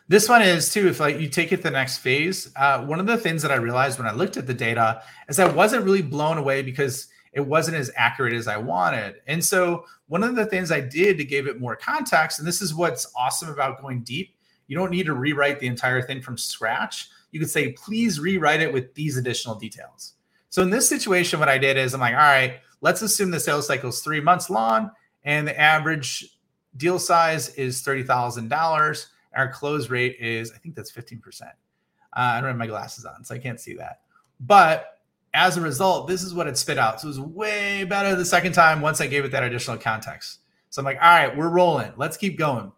This 0.08 0.28
one 0.28 0.42
is 0.42 0.72
too, 0.72 0.86
if 0.86 1.00
like 1.00 1.18
you 1.18 1.28
take 1.28 1.52
it 1.52 1.62
the 1.62 1.70
next 1.70 1.98
phase, 1.98 2.52
uh, 2.54 2.84
one 2.84 3.00
of 3.00 3.06
the 3.06 3.16
things 3.16 3.42
that 3.42 3.50
I 3.50 3.56
realized 3.56 3.98
when 3.98 4.06
I 4.06 4.12
looked 4.12 4.36
at 4.36 4.46
the 4.46 4.54
data 4.54 5.02
is 5.28 5.40
I 5.40 5.50
wasn't 5.50 5.84
really 5.84 6.02
blown 6.02 6.38
away 6.38 6.62
because 6.62 7.08
it 7.32 7.40
wasn't 7.40 7.76
as 7.76 7.90
accurate 7.96 8.32
as 8.32 8.46
I 8.46 8.56
wanted. 8.56 9.16
And 9.26 9.44
so 9.44 9.84
one 10.06 10.22
of 10.22 10.36
the 10.36 10.46
things 10.46 10.70
I 10.70 10.80
did 10.80 11.18
to 11.18 11.24
give 11.24 11.48
it 11.48 11.60
more 11.60 11.74
context, 11.74 12.38
and 12.38 12.46
this 12.46 12.62
is 12.62 12.72
what's 12.74 13.12
awesome 13.16 13.50
about 13.50 13.82
going 13.82 14.02
deep, 14.02 14.36
you 14.68 14.76
don't 14.76 14.90
need 14.90 15.06
to 15.06 15.14
rewrite 15.14 15.58
the 15.58 15.66
entire 15.66 16.00
thing 16.00 16.22
from 16.22 16.38
scratch. 16.38 17.08
You 17.32 17.40
could 17.40 17.50
say, 17.50 17.72
please 17.72 18.20
rewrite 18.20 18.60
it 18.60 18.72
with 18.72 18.94
these 18.94 19.16
additional 19.16 19.56
details. 19.56 20.14
So 20.50 20.62
in 20.62 20.70
this 20.70 20.88
situation, 20.88 21.40
what 21.40 21.48
I 21.48 21.58
did 21.58 21.76
is 21.76 21.94
I'm 21.94 22.00
like, 22.00 22.14
all 22.14 22.20
right, 22.20 22.60
let's 22.80 23.02
assume 23.02 23.32
the 23.32 23.40
sales 23.40 23.66
cycle 23.66 23.90
is 23.90 24.00
three 24.00 24.20
months 24.20 24.48
long 24.48 24.92
and 25.24 25.46
the 25.46 25.60
average 25.60 26.38
deal 26.76 26.98
size 26.98 27.48
is 27.56 27.82
$30,000 27.82 29.06
our 29.36 29.48
close 29.48 29.90
rate 29.90 30.16
is, 30.18 30.52
I 30.52 30.58
think 30.58 30.74
that's 30.74 30.90
15%. 30.90 31.42
Uh, 31.42 31.50
I 32.12 32.40
don't 32.40 32.48
have 32.48 32.56
my 32.56 32.66
glasses 32.66 33.04
on, 33.04 33.24
so 33.24 33.34
I 33.34 33.38
can't 33.38 33.60
see 33.60 33.74
that. 33.74 34.00
But 34.40 34.98
as 35.34 35.56
a 35.56 35.60
result, 35.60 36.08
this 36.08 36.22
is 36.22 36.34
what 36.34 36.46
it 36.46 36.56
spit 36.56 36.78
out. 36.78 37.00
So 37.00 37.08
it 37.08 37.10
was 37.10 37.20
way 37.20 37.84
better 37.84 38.16
the 38.16 38.24
second 38.24 38.52
time 38.52 38.80
once 38.80 39.00
I 39.00 39.06
gave 39.06 39.24
it 39.24 39.30
that 39.32 39.44
additional 39.44 39.76
context. 39.76 40.40
So 40.70 40.80
I'm 40.80 40.86
like, 40.86 40.96
all 40.96 41.08
right, 41.08 41.36
we're 41.36 41.48
rolling. 41.48 41.92
Let's 41.96 42.16
keep 42.16 42.38
going. 42.38 42.72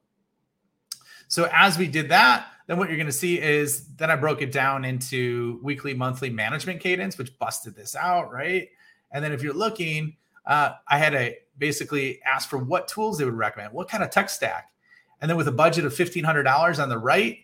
So 1.29 1.49
as 1.53 1.79
we 1.79 1.87
did 1.87 2.09
that, 2.09 2.47
then 2.67 2.79
what 2.79 2.89
you're 2.89 2.97
going 2.97 3.07
to 3.07 3.13
see 3.13 3.41
is 3.41 3.87
then 3.97 4.11
I 4.11 4.17
broke 4.17 4.43
it 4.43 4.53
down 4.53 4.85
into 4.85 5.61
weekly, 5.63 5.95
monthly 5.95 6.31
management 6.31 6.81
cadence, 6.81 7.17
which 7.17 7.39
busted 7.39 7.75
this 7.75 7.95
out, 7.95 8.33
right? 8.33 8.69
And 9.13 9.25
then 9.25 9.33
if 9.33 9.43
you're 9.43 9.55
looking, 9.55 10.17
uh, 10.47 10.73
I 10.89 10.99
had 10.99 11.11
to 11.11 11.35
basically 11.59 12.21
ask 12.25 12.49
for 12.49 12.59
what 12.59 12.89
tools 12.89 13.19
they 13.19 13.25
would 13.25 13.35
recommend, 13.35 13.73
what 13.73 13.89
kind 13.89 14.03
of 14.03 14.11
tech 14.11 14.31
stack. 14.31 14.71
And 15.21 15.29
then 15.29 15.37
with 15.37 15.49
a 15.49 15.53
budget 15.53 15.85
of 15.85 15.93
$1,500 15.93 16.83
on 16.83 16.89
the 16.89 16.99
right, 16.99 17.39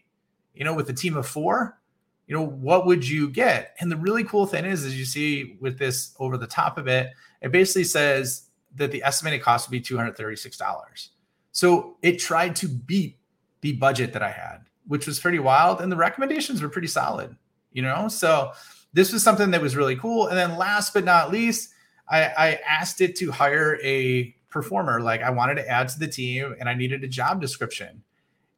you 0.54 0.64
know, 0.64 0.74
with 0.74 0.88
a 0.88 0.92
team 0.92 1.16
of 1.16 1.26
four, 1.26 1.78
you 2.26 2.34
know, 2.34 2.44
what 2.44 2.87
would 2.87 3.06
you 3.06 3.28
get? 3.28 3.74
And 3.80 3.90
the 3.90 3.96
really 3.96 4.24
cool 4.24 4.46
thing 4.46 4.64
is, 4.64 4.84
as 4.84 4.98
you 4.98 5.04
see 5.04 5.56
with 5.60 5.78
this 5.78 6.14
over 6.18 6.37
the 6.37 6.46
top 6.46 6.78
of 6.78 6.88
it, 6.88 7.10
it 7.42 7.52
basically 7.52 7.84
says 7.84 8.44
that 8.76 8.90
the 8.90 9.02
estimated 9.02 9.42
cost 9.42 9.68
would 9.68 9.72
be 9.72 9.80
$236. 9.80 11.08
So 11.52 11.96
it 12.02 12.18
tried 12.18 12.56
to 12.56 12.68
beat 12.68 13.18
the 13.60 13.72
budget 13.72 14.12
that 14.14 14.22
I 14.22 14.30
had, 14.30 14.60
which 14.87 15.06
was 15.06 15.20
pretty 15.20 15.38
wild. 15.38 15.80
And 15.80 15.92
the 15.92 15.96
recommendations 15.96 16.62
were 16.62 16.68
pretty 16.68 16.88
solid, 16.88 17.37
you 17.72 17.82
know? 17.82 18.08
So 18.08 18.52
this 18.92 19.12
was 19.12 19.22
something 19.22 19.50
that 19.50 19.60
was 19.60 19.76
really 19.76 19.96
cool. 19.96 20.28
And 20.28 20.37
then 20.37 20.56
last 20.56 20.94
but 20.94 21.04
not 21.04 21.30
least, 21.30 21.70
I, 22.08 22.24
I 22.24 22.60
asked 22.68 23.00
it 23.00 23.16
to 23.16 23.30
hire 23.30 23.78
a 23.82 24.34
performer. 24.55 25.01
Like 25.01 25.21
I 25.21 25.29
wanted 25.29 25.57
to 25.57 25.69
add 25.69 25.88
to 25.90 25.99
the 25.99 26.09
team 26.09 26.55
and 26.59 26.69
I 26.69 26.75
needed 26.75 27.05
a 27.05 27.09
job 27.09 27.43
description. 27.43 28.03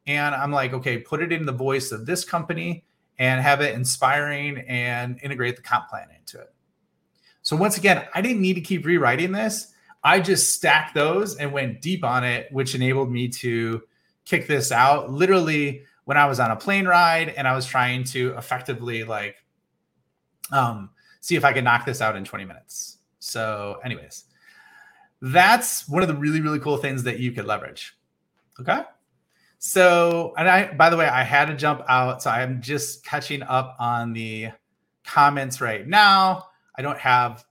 And 0.05 0.33
I'm 0.33 0.51
like, 0.51 0.71
okay, 0.71 0.99
put 0.99 1.21
it 1.21 1.33
in 1.33 1.45
the 1.45 1.51
voice 1.51 1.91
of 1.91 2.05
this 2.05 2.23
company 2.23 2.85
and 3.19 3.41
have 3.41 3.59
it 3.59 3.75
inspiring 3.75 4.59
and 4.67 5.19
integrate 5.21 5.57
the 5.57 5.63
comp 5.63 5.89
plan 5.89 6.07
into 6.17 6.39
it. 6.39 6.53
So 7.41 7.57
once 7.57 7.77
again, 7.77 8.07
I 8.13 8.21
didn't 8.21 8.41
need 8.41 8.53
to 8.53 8.61
keep 8.61 8.85
rewriting 8.85 9.33
this. 9.33 9.73
I 10.03 10.21
just 10.21 10.53
stacked 10.53 10.93
those 10.93 11.35
and 11.35 11.51
went 11.51 11.81
deep 11.81 12.05
on 12.05 12.23
it, 12.23 12.47
which 12.51 12.75
enabled 12.75 13.11
me 13.11 13.27
to 13.29 13.81
kick 14.23 14.47
this 14.47 14.71
out 14.71 15.11
literally 15.11 15.81
when 16.05 16.15
I 16.15 16.25
was 16.25 16.39
on 16.39 16.51
a 16.51 16.55
plane 16.55 16.85
ride 16.85 17.29
and 17.29 17.47
I 17.47 17.55
was 17.55 17.65
trying 17.65 18.03
to 18.05 18.33
effectively 18.37 19.03
like 19.03 19.35
um, 20.51 20.91
see 21.19 21.35
if 21.35 21.43
I 21.43 21.51
could 21.53 21.63
knock 21.63 21.85
this 21.85 22.01
out 22.01 22.15
in 22.15 22.23
20 22.23 22.45
minutes. 22.45 22.99
So, 23.19 23.79
anyways, 23.83 24.25
that's 25.21 25.87
one 25.87 26.01
of 26.01 26.07
the 26.07 26.15
really, 26.15 26.41
really 26.41 26.59
cool 26.59 26.77
things 26.77 27.03
that 27.03 27.19
you 27.19 27.31
could 27.31 27.45
leverage. 27.45 27.95
Okay. 28.59 28.81
So, 29.59 30.33
and 30.37 30.47
I, 30.47 30.73
by 30.73 30.89
the 30.89 30.97
way, 30.97 31.07
I 31.07 31.23
had 31.23 31.45
to 31.45 31.55
jump 31.55 31.81
out. 31.87 32.21
So 32.21 32.29
I'm 32.29 32.61
just 32.61 33.03
catching 33.03 33.41
up 33.43 33.75
on 33.79 34.13
the 34.13 34.49
comments 35.03 35.61
right 35.61 35.87
now. 35.87 36.47
I 36.77 36.81
don't 36.83 36.99
have 36.99 37.43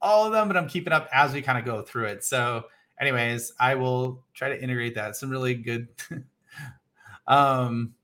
all 0.00 0.26
of 0.26 0.32
them, 0.32 0.48
but 0.48 0.56
I'm 0.56 0.68
keeping 0.68 0.92
up 0.92 1.08
as 1.12 1.32
we 1.32 1.42
kind 1.42 1.58
of 1.58 1.64
go 1.64 1.82
through 1.82 2.06
it. 2.06 2.24
So, 2.24 2.64
anyways, 3.00 3.52
I 3.60 3.76
will 3.76 4.24
try 4.34 4.48
to 4.48 4.60
integrate 4.60 4.96
that. 4.96 5.14
Some 5.14 5.30
really 5.30 5.54
good, 5.54 5.88
um, 7.28 7.94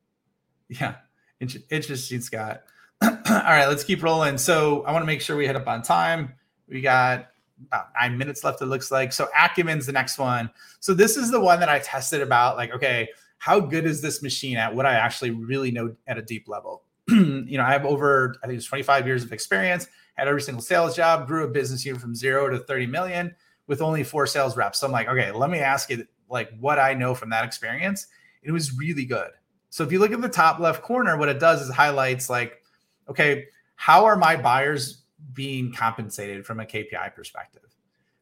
yeah, 0.69 0.95
interesting, 1.41 2.21
Scott. 2.21 2.63
all 3.03 3.11
right, 3.25 3.67
let's 3.67 3.83
keep 3.83 4.03
rolling. 4.03 4.39
So, 4.39 4.85
I 4.85 4.93
want 4.93 5.03
to 5.03 5.07
make 5.07 5.21
sure 5.21 5.37
we 5.37 5.47
hit 5.47 5.57
up 5.57 5.67
on 5.67 5.83
time. 5.83 6.35
We 6.69 6.83
got 6.83 7.31
about 7.67 7.89
nine 8.01 8.17
minutes 8.17 8.45
left, 8.45 8.63
it 8.63 8.67
looks 8.67 8.91
like. 8.91 9.13
So 9.13 9.29
Acumen's 9.37 9.87
the 9.87 9.93
next 9.93 10.19
one. 10.19 10.51
So 10.81 10.95
this 10.95 11.17
is 11.17 11.31
the 11.31 11.41
one 11.41 11.61
that 11.61 11.69
I 11.69 11.79
tested 11.81 12.21
about 12.21 12.57
like, 12.57 12.73
okay, 12.73 13.09
how 13.39 13.61
good 13.61 13.85
is 13.85 14.01
this 14.01 14.23
machine 14.23 14.57
at 14.57 14.75
what 14.75 14.87
I 14.87 14.95
actually 14.95 15.31
really 15.31 15.71
know 15.71 15.95
at 16.07 16.19
a 16.19 16.23
deep 16.23 16.49
level? 16.49 16.83
you 17.09 17.57
know, 17.57 17.65
I 17.65 17.73
have 17.73 17.87
over, 17.87 18.37
I 18.43 18.47
think 18.47 18.59
it's 18.59 18.67
25 18.67 19.07
years 19.07 19.25
of 19.25 19.33
experience, 19.33 19.87
had 20.15 20.29
every 20.29 20.43
single 20.43 20.63
sales 20.63 20.97
job, 20.97 21.27
grew 21.27 21.45
a 21.45 21.49
business 21.49 21.85
unit 21.85 22.01
from 22.01 22.15
zero 22.15 22.49
to 22.51 22.59
30 22.59 22.87
million 22.87 23.35
with 23.67 23.81
only 23.81 24.03
four 24.03 24.27
sales 24.27 24.57
reps. 24.57 24.79
So 24.79 24.87
I'm 24.87 24.93
like, 24.93 25.09
okay, 25.09 25.31
let 25.31 25.51
me 25.51 25.61
ask 25.61 25.91
you 25.91 26.07
like 26.29 26.51
what 26.59 26.79
I 26.79 26.95
know 26.95 27.15
from 27.15 27.31
that 27.31 27.45
experience. 27.45 28.09
It 28.43 28.51
was 28.51 28.77
really 28.77 29.05
good. 29.05 29.31
So 29.71 29.85
if 29.85 29.93
you 29.93 29.99
look 29.99 30.13
at 30.13 30.21
the 30.21 30.29
top 30.29 30.59
left 30.59 30.83
corner, 30.83 31.17
what 31.17 31.29
it 31.29 31.39
does 31.39 31.63
is 31.63 31.71
highlights 31.71 32.29
like, 32.31 32.63
okay, 33.09 33.47
how 33.77 34.05
are 34.05 34.17
my 34.17 34.37
buyers 34.37 35.03
being 35.33 35.73
compensated 35.73 36.47
from 36.47 36.61
a 36.61 36.65
KPI 36.65 37.15
perspective. 37.15 37.63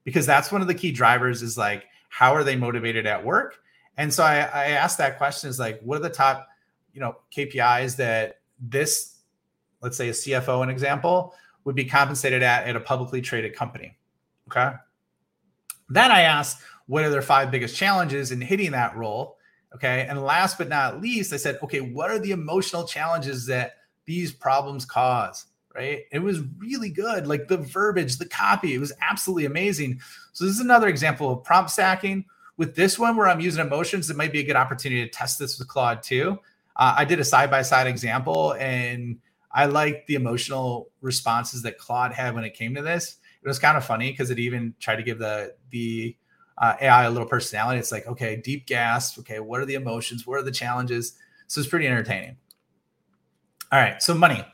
Because 0.04 0.26
that's 0.26 0.52
one 0.52 0.60
of 0.60 0.68
the 0.68 0.74
key 0.74 0.92
drivers 0.92 1.42
is 1.42 1.58
like 1.58 1.84
how 2.08 2.34
are 2.34 2.44
they 2.44 2.56
motivated 2.56 3.06
at 3.06 3.24
work? 3.24 3.58
And 3.96 4.12
so 4.12 4.22
I, 4.22 4.36
I 4.36 4.64
asked 4.68 4.98
that 4.98 5.18
question 5.18 5.50
is 5.50 5.58
like 5.58 5.80
what 5.82 5.96
are 5.96 6.02
the 6.02 6.10
top 6.10 6.48
you 6.92 7.00
know 7.00 7.16
KPIs 7.34 7.96
that 7.96 8.40
this 8.60 9.18
let's 9.82 9.96
say 9.96 10.08
a 10.08 10.12
CFO 10.12 10.62
an 10.62 10.70
example 10.70 11.34
would 11.64 11.74
be 11.74 11.84
compensated 11.84 12.42
at 12.42 12.66
at 12.66 12.76
a 12.76 12.80
publicly 12.80 13.20
traded 13.20 13.54
company 13.54 13.96
okay? 14.48 14.76
Then 15.88 16.10
I 16.10 16.22
asked 16.22 16.62
what 16.86 17.04
are 17.04 17.10
their 17.10 17.22
five 17.22 17.50
biggest 17.50 17.76
challenges 17.76 18.30
in 18.30 18.40
hitting 18.40 18.70
that 18.72 18.96
role 18.96 19.36
okay? 19.74 20.06
And 20.08 20.22
last 20.22 20.58
but 20.58 20.68
not 20.68 21.00
least 21.00 21.32
I 21.32 21.36
said 21.36 21.58
okay 21.62 21.80
what 21.80 22.10
are 22.10 22.18
the 22.18 22.32
emotional 22.32 22.86
challenges 22.86 23.46
that 23.46 23.76
these 24.04 24.32
problems 24.32 24.84
cause 24.84 25.46
right? 25.76 26.04
It 26.10 26.20
was 26.20 26.40
really 26.58 26.90
good. 26.90 27.26
Like 27.26 27.48
the 27.48 27.58
verbiage, 27.58 28.16
the 28.16 28.26
copy, 28.26 28.74
it 28.74 28.78
was 28.78 28.92
absolutely 29.02 29.44
amazing. 29.44 30.00
So 30.32 30.44
this 30.44 30.54
is 30.54 30.60
another 30.60 30.88
example 30.88 31.30
of 31.30 31.44
prompt 31.44 31.70
stacking. 31.70 32.24
With 32.56 32.74
this 32.74 32.98
one, 32.98 33.16
where 33.16 33.28
I'm 33.28 33.40
using 33.40 33.64
emotions, 33.64 34.08
it 34.08 34.16
might 34.16 34.32
be 34.32 34.40
a 34.40 34.44
good 34.44 34.56
opportunity 34.56 35.04
to 35.04 35.10
test 35.10 35.38
this 35.38 35.58
with 35.58 35.68
Claude 35.68 36.02
too. 36.02 36.38
Uh, 36.74 36.94
I 36.96 37.04
did 37.04 37.20
a 37.20 37.24
side 37.24 37.50
by 37.50 37.60
side 37.62 37.86
example, 37.86 38.54
and 38.54 39.18
I 39.52 39.66
liked 39.66 40.06
the 40.06 40.14
emotional 40.14 40.90
responses 41.02 41.62
that 41.62 41.76
Claude 41.76 42.12
had 42.12 42.34
when 42.34 42.44
it 42.44 42.54
came 42.54 42.74
to 42.74 42.82
this. 42.82 43.18
It 43.42 43.48
was 43.48 43.58
kind 43.58 43.76
of 43.76 43.84
funny 43.84 44.10
because 44.10 44.30
it 44.30 44.38
even 44.38 44.74
tried 44.80 44.96
to 44.96 45.02
give 45.02 45.18
the 45.18 45.54
the 45.70 46.16
uh, 46.58 46.74
AI 46.80 47.04
a 47.04 47.10
little 47.10 47.28
personality. 47.28 47.78
It's 47.78 47.92
like, 47.92 48.06
okay, 48.06 48.36
deep 48.36 48.66
gasp. 48.66 49.18
Okay, 49.18 49.40
what 49.40 49.60
are 49.60 49.66
the 49.66 49.74
emotions? 49.74 50.26
What 50.26 50.38
are 50.38 50.42
the 50.42 50.50
challenges? 50.50 51.12
So 51.46 51.60
it's 51.60 51.68
pretty 51.68 51.86
entertaining. 51.86 52.38
All 53.70 53.78
right, 53.78 54.02
so 54.02 54.14
money. 54.14 54.44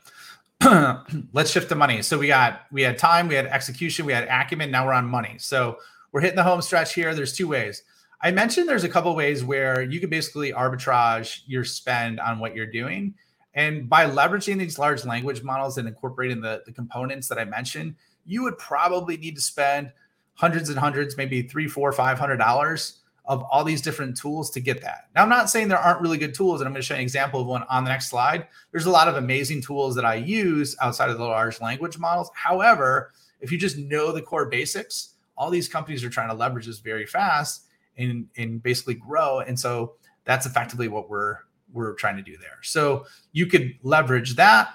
let's 1.33 1.51
shift 1.51 1.69
to 1.69 1.75
money. 1.75 2.01
So 2.01 2.17
we 2.17 2.27
got 2.27 2.61
we 2.71 2.81
had 2.81 2.97
time, 2.97 3.27
we 3.27 3.35
had 3.35 3.47
execution, 3.47 4.05
we 4.05 4.13
had 4.13 4.27
acumen. 4.27 4.71
Now 4.71 4.85
we're 4.85 4.93
on 4.93 5.05
money. 5.05 5.35
So 5.37 5.77
we're 6.11 6.21
hitting 6.21 6.35
the 6.35 6.43
home 6.43 6.61
stretch 6.61 6.93
here. 6.93 7.13
There's 7.13 7.33
two 7.33 7.47
ways. 7.47 7.83
I 8.21 8.31
mentioned 8.31 8.69
there's 8.69 8.85
a 8.85 8.89
couple 8.89 9.13
ways 9.15 9.43
where 9.43 9.81
you 9.81 9.99
can 9.99 10.09
basically 10.09 10.53
arbitrage 10.53 11.41
your 11.45 11.65
spend 11.65 12.19
on 12.19 12.39
what 12.39 12.55
you're 12.55 12.65
doing. 12.65 13.15
And 13.53 13.89
by 13.89 14.09
leveraging 14.09 14.57
these 14.57 14.79
large 14.79 15.05
language 15.05 15.43
models 15.43 15.77
and 15.77 15.87
incorporating 15.87 16.41
the, 16.41 16.63
the 16.65 16.71
components 16.71 17.27
that 17.27 17.37
I 17.37 17.45
mentioned, 17.45 17.95
you 18.25 18.41
would 18.43 18.57
probably 18.57 19.17
need 19.17 19.35
to 19.35 19.41
spend 19.41 19.91
hundreds 20.35 20.69
and 20.69 20.79
hundreds, 20.79 21.17
maybe 21.17 21.43
three, 21.43 21.67
four, 21.67 21.91
five 21.91 22.17
hundred 22.17 22.37
dollars 22.37 22.99
of 23.25 23.43
all 23.43 23.63
these 23.63 23.81
different 23.81 24.17
tools 24.17 24.49
to 24.51 24.59
get 24.59 24.81
that. 24.81 25.07
Now, 25.15 25.23
I'm 25.23 25.29
not 25.29 25.49
saying 25.49 25.69
there 25.69 25.77
aren't 25.77 26.01
really 26.01 26.17
good 26.17 26.33
tools, 26.33 26.59
and 26.59 26.67
I'm 26.67 26.73
going 26.73 26.81
to 26.81 26.85
show 26.85 26.93
you 26.93 26.99
an 26.99 27.03
example 27.03 27.41
of 27.41 27.47
one 27.47 27.63
on 27.69 27.85
the 27.85 27.89
next 27.89 28.09
slide. 28.09 28.47
There's 28.71 28.85
a 28.85 28.91
lot 28.91 29.07
of 29.07 29.15
amazing 29.15 29.61
tools 29.61 29.95
that 29.95 30.03
I 30.03 30.15
use 30.15 30.75
outside 30.81 31.09
of 31.09 31.17
the 31.17 31.23
large 31.23 31.61
language 31.61 31.97
models. 31.97 32.29
However, 32.35 33.11
if 33.39 33.51
you 33.51 33.57
just 33.57 33.77
know 33.77 34.11
the 34.11 34.21
core 34.21 34.47
basics, 34.47 35.15
all 35.37 35.49
these 35.49 35.69
companies 35.69 36.03
are 36.03 36.09
trying 36.09 36.29
to 36.29 36.33
leverage 36.33 36.65
this 36.65 36.79
very 36.79 37.05
fast 37.05 37.65
and, 37.97 38.27
and 38.37 38.61
basically 38.61 38.95
grow. 38.95 39.39
And 39.39 39.59
so 39.59 39.93
that's 40.25 40.45
effectively 40.45 40.87
what 40.87 41.09
we're 41.09 41.37
we're 41.71 41.93
trying 41.93 42.15
to 42.17 42.21
do 42.21 42.37
there. 42.37 42.59
So 42.61 43.07
you 43.31 43.47
could 43.47 43.73
leverage 43.81 44.35
that. 44.35 44.69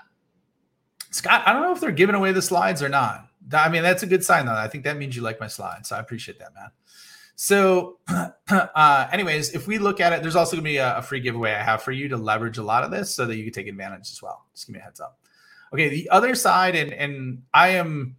Scott, 1.11 1.45
I 1.47 1.53
don't 1.53 1.63
know 1.63 1.73
if 1.73 1.81
they're 1.81 1.93
giving 1.93 2.17
away 2.17 2.33
the 2.33 2.43
slides 2.43 2.83
or 2.83 2.89
not. 2.89 3.29
I 3.53 3.69
mean, 3.69 3.83
that's 3.83 4.03
a 4.03 4.07
good 4.07 4.25
sign 4.25 4.47
though. 4.47 4.53
I 4.53 4.69
think 4.69 4.85
that 4.85 4.97
means 4.97 5.15
you 5.15 5.23
like 5.23 5.41
my 5.41 5.47
slides. 5.47 5.89
So 5.89 5.97
I 5.97 6.01
appreciate 6.01 6.41
that, 6.41 6.55
man. 6.55 6.71
So, 7.41 7.99
uh, 8.49 9.09
anyways, 9.13 9.55
if 9.55 9.69
we 9.69 9.79
look 9.79 10.01
at 10.01 10.13
it, 10.13 10.23
there's 10.23 10.35
also 10.35 10.57
gonna 10.57 10.65
be 10.65 10.79
a, 10.79 10.99
a, 10.99 11.03
free 11.03 11.21
giveaway 11.21 11.53
I 11.53 11.63
have 11.63 11.85
for 11.85 11.93
you 11.93 12.09
to 12.09 12.17
leverage 12.17 12.59
a 12.59 12.65
lot 12.65 12.83
of 12.83 12.91
this 12.91 13.15
so 13.15 13.27
that 13.27 13.37
you 13.37 13.45
can 13.45 13.53
take 13.53 13.69
advantage 13.69 14.11
as 14.11 14.21
well. 14.21 14.45
Just 14.53 14.67
give 14.67 14.75
me 14.75 14.81
a 14.81 14.83
heads 14.83 14.99
up. 14.99 15.21
Okay, 15.73 15.89
the 15.89 16.11
other 16.11 16.35
side, 16.35 16.75
and 16.75 16.93
and 16.93 17.43
I 17.55 17.69
am 17.69 18.17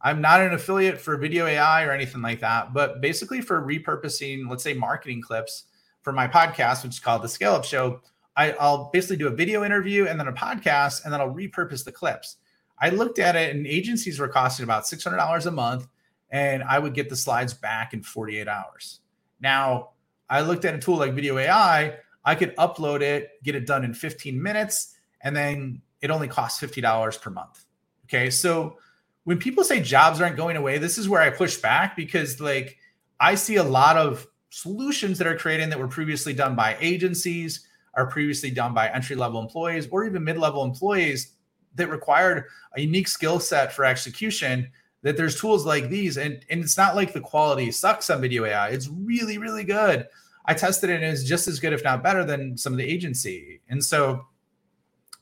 I'm 0.00 0.22
not 0.22 0.40
an 0.40 0.54
affiliate 0.54 0.98
for 0.98 1.18
Vidyo.ai 1.18 1.84
or 1.84 1.90
anything 1.90 2.22
like 2.22 2.40
that, 2.40 2.72
but 2.72 3.02
basically 3.02 3.42
for 3.42 3.60
repurposing, 3.60 4.48
let's 4.48 4.64
say 4.64 4.72
marketing 4.72 5.20
clips 5.20 5.64
for 6.00 6.14
my 6.14 6.26
podcast, 6.26 6.82
which 6.82 6.94
is 6.94 6.98
called 6.98 7.20
the 7.20 7.28
Scale 7.28 7.52
Up 7.52 7.66
Show. 7.66 8.00
I, 8.38 8.52
I'll 8.52 8.88
basically 8.90 9.18
do 9.18 9.26
a 9.26 9.32
video 9.32 9.64
interview 9.64 10.06
and 10.06 10.18
then 10.18 10.28
a 10.28 10.32
podcast, 10.32 11.04
and 11.04 11.12
then 11.12 11.20
I'll 11.20 11.34
repurpose 11.34 11.84
the 11.84 11.92
clips. 11.92 12.36
I 12.80 12.88
looked 12.88 13.18
at 13.18 13.36
it, 13.36 13.54
and 13.54 13.66
agencies 13.66 14.18
were 14.18 14.28
costing 14.28 14.64
about 14.64 14.84
$600 14.84 15.44
a 15.44 15.50
month 15.50 15.88
and 16.32 16.64
I 16.64 16.78
would 16.78 16.94
get 16.94 17.10
the 17.10 17.16
slides 17.16 17.52
back 17.52 17.92
in 17.92 18.02
48 18.02 18.48
hours. 18.48 19.00
Now, 19.40 19.90
I 20.28 20.40
looked 20.40 20.64
at 20.64 20.74
a 20.74 20.78
tool 20.78 20.96
like 20.96 21.12
Vidyo.ai, 21.12 21.94
I 22.24 22.34
could 22.34 22.56
upload 22.56 23.02
it, 23.02 23.42
get 23.44 23.54
it 23.54 23.66
done 23.66 23.84
in 23.84 23.92
15 23.92 24.42
minutes, 24.42 24.96
and 25.20 25.36
then 25.36 25.82
it 26.00 26.10
only 26.10 26.28
costs 26.28 26.60
$50 26.60 27.20
per 27.20 27.30
month. 27.30 27.64
Okay. 28.06 28.30
So 28.30 28.78
when 29.24 29.38
people 29.38 29.62
say 29.62 29.80
jobs 29.80 30.20
aren't 30.20 30.36
going 30.36 30.56
away, 30.56 30.78
this 30.78 30.98
is 30.98 31.08
where 31.08 31.20
I 31.20 31.30
push 31.30 31.56
back 31.58 31.96
because, 31.96 32.40
like, 32.40 32.78
I 33.20 33.34
see 33.34 33.56
a 33.56 33.62
lot 33.62 33.96
of 33.96 34.26
solutions 34.50 35.18
that 35.18 35.26
are 35.26 35.36
created 35.36 35.70
that 35.70 35.78
were 35.78 35.88
previously 35.88 36.32
done 36.32 36.56
by 36.56 36.76
agencies, 36.80 37.66
are 37.94 38.06
previously 38.06 38.50
done 38.50 38.74
by 38.74 38.88
entry 38.88 39.16
level 39.16 39.40
employees, 39.40 39.86
or 39.90 40.04
even 40.04 40.24
mid 40.24 40.38
level 40.38 40.64
employees 40.64 41.34
that 41.74 41.88
required 41.88 42.44
a 42.74 42.80
unique 42.80 43.08
skill 43.08 43.38
set 43.38 43.72
for 43.72 43.84
execution 43.84 44.70
that 45.02 45.16
there's 45.16 45.38
tools 45.38 45.66
like 45.66 45.88
these 45.88 46.16
and, 46.16 46.44
and 46.48 46.62
it's 46.62 46.76
not 46.76 46.96
like 46.96 47.12
the 47.12 47.20
quality 47.20 47.70
sucks 47.70 48.08
on 48.10 48.20
Vidyo.ai. 48.20 48.68
It's 48.68 48.88
really, 48.88 49.38
really 49.38 49.64
good. 49.64 50.06
I 50.44 50.54
tested 50.54 50.90
it 50.90 51.02
and 51.02 51.04
it's 51.04 51.24
just 51.24 51.48
as 51.48 51.60
good, 51.60 51.72
if 51.72 51.84
not 51.84 52.02
better, 52.02 52.24
than 52.24 52.56
some 52.56 52.72
of 52.72 52.78
the 52.78 52.88
agency. 52.88 53.60
And 53.68 53.84
so 53.84 54.26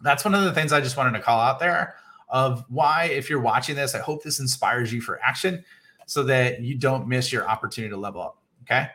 that's 0.01 0.25
one 0.25 0.35
of 0.35 0.45
the 0.45 0.53
things 0.53 0.73
I 0.73 0.81
just 0.81 0.97
wanted 0.97 1.13
to 1.13 1.23
call 1.23 1.41
out 1.41 1.59
there 1.59 1.97
of 2.29 2.65
why, 2.69 3.05
if 3.05 3.29
you're 3.29 3.41
watching 3.41 3.77
this, 3.77 3.95
I 3.95 3.99
hope 3.99 4.23
this 4.23 4.41
inspires 4.41 4.93
you 4.93 5.01
for 5.01 5.21
action 5.23 5.65
so 6.07 6.23
that 6.25 6.61
you 6.61 6.75
don't 6.77 7.09
miss 7.09 7.33
your 7.33 7.49
opportunity 7.49 7.91
to 7.91 7.97
level 7.97 8.23
up. 8.23 8.39
Okay. 8.63 8.89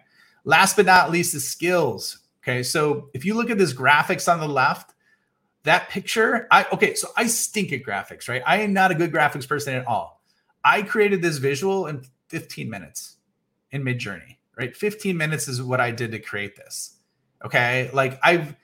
Last 0.44 0.76
but 0.76 0.86
not 0.86 1.12
least, 1.12 1.34
the 1.34 1.40
skills. 1.40 2.20
Okay. 2.44 2.64
So 2.64 3.10
if 3.14 3.26
you 3.26 3.34
look 3.34 3.50
at 3.50 3.58
this 3.58 3.74
graphics 3.74 4.32
on 4.32 4.40
the 4.40 4.48
left, 4.48 4.94
that 5.64 5.90
picture, 5.90 6.48
I 6.52 6.66
okay, 6.72 6.94
so 6.94 7.10
I 7.18 7.26
stink 7.28 7.74
at 7.74 7.82
graphics, 7.84 8.30
right? 8.30 8.44
I 8.46 8.58
am 8.58 8.72
not 8.72 8.92
a 8.92 8.96
good 8.96 9.12
graphics 9.12 9.48
person 9.48 9.74
at 9.74 9.86
all. 9.88 10.15
I 10.66 10.82
created 10.82 11.22
this 11.22 11.38
visual 11.38 11.86
in 11.86 12.04
15 12.30 12.70
minutes 12.70 13.18
in 13.72 13.84
Midjourney, 13.84 14.38
right? 14.58 14.76
15 14.76 15.16
minutes 15.16 15.48
is 15.48 15.62
what 15.62 15.80
I 15.80 15.92
did 15.92 16.12
to 16.12 16.20
create 16.20 16.56
this. 16.56 16.98
Okay. 17.46 17.92
Like 17.94 18.20
I've, 18.24 18.56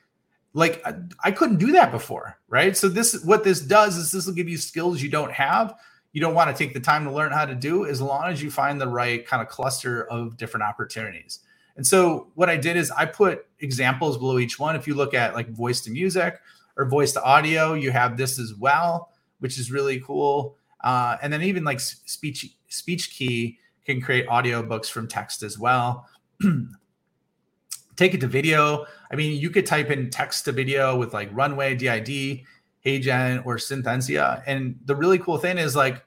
like 0.54 0.82
I, 0.86 0.96
I 1.24 1.32
couldn't 1.32 1.58
do 1.58 1.74
that 1.74 1.92
before, 1.92 2.40
right? 2.50 2.76
So 2.76 2.90
this, 2.90 3.24
what 3.24 3.44
this 3.44 3.62
does 3.62 3.98
is 3.98 4.12
this 4.12 4.26
will 4.26 4.34
give 4.34 4.50
you 4.50 4.58
skills 4.58 5.02
you 5.02 5.10
don't 5.10 5.32
have. 5.32 5.76
You 6.12 6.22
don't 6.22 6.34
want 6.34 6.50
to 6.50 6.62
take 6.62 6.74
the 6.74 6.80
time 6.80 7.06
to 7.06 7.12
learn 7.12 7.32
how 7.32 7.46
to 7.46 7.56
do 7.56 7.86
as 7.86 8.02
long 8.02 8.26
as 8.26 8.42
you 8.42 8.50
find 8.50 8.82
the 8.82 8.88
right 8.88 9.26
kind 9.26 9.42
of 9.42 9.48
cluster 9.48 10.04
of 10.10 10.36
different 10.38 10.64
opportunities. 10.64 11.40
And 11.78 11.86
so 11.86 12.32
what 12.34 12.50
I 12.50 12.58
did 12.58 12.76
is 12.78 12.92
I 12.92 13.06
put 13.06 13.46
examples 13.60 14.18
below 14.18 14.40
each 14.40 14.60
one. 14.60 14.76
If 14.76 14.88
you 14.88 14.96
look 14.96 15.14
at 15.14 15.36
like 15.36 15.50
voice 15.52 15.82
to 15.82 15.92
music 15.92 16.40
or 16.76 16.86
voice 16.86 17.14
to 17.14 17.24
audio, 17.24 17.76
you 17.76 17.92
have 17.92 18.18
this 18.18 18.40
as 18.40 18.56
well, 18.56 19.12
which 19.40 19.58
is 19.58 19.72
really 19.72 20.00
cool. 20.02 20.58
Uh, 20.84 21.18
and 21.22 21.32
then 21.32 21.42
even 21.42 21.64
like 21.64 21.80
speech 21.80 22.56
Speechki 22.70 23.58
can 23.86 24.02
create 24.02 24.28
audiobooks 24.28 24.90
from 24.90 25.08
text 25.08 25.44
as 25.44 25.60
well. 25.60 26.08
Take 27.96 28.14
it 28.14 28.22
to 28.22 28.28
video. 28.28 28.86
I 29.12 29.16
mean, 29.16 29.40
you 29.40 29.50
could 29.50 29.66
type 29.66 29.92
in 29.92 30.10
text 30.10 30.46
to 30.46 30.52
video 30.52 30.98
with 30.98 31.14
like 31.14 31.30
Runway, 31.34 31.76
D-ID, 31.76 32.46
HeyGen, 32.86 33.46
or 33.46 33.58
Synthesia. 33.58 34.42
And 34.48 34.80
the 34.86 34.96
really 34.96 35.20
cool 35.20 35.38
thing 35.38 35.58
is 35.58 35.76
like 35.76 36.04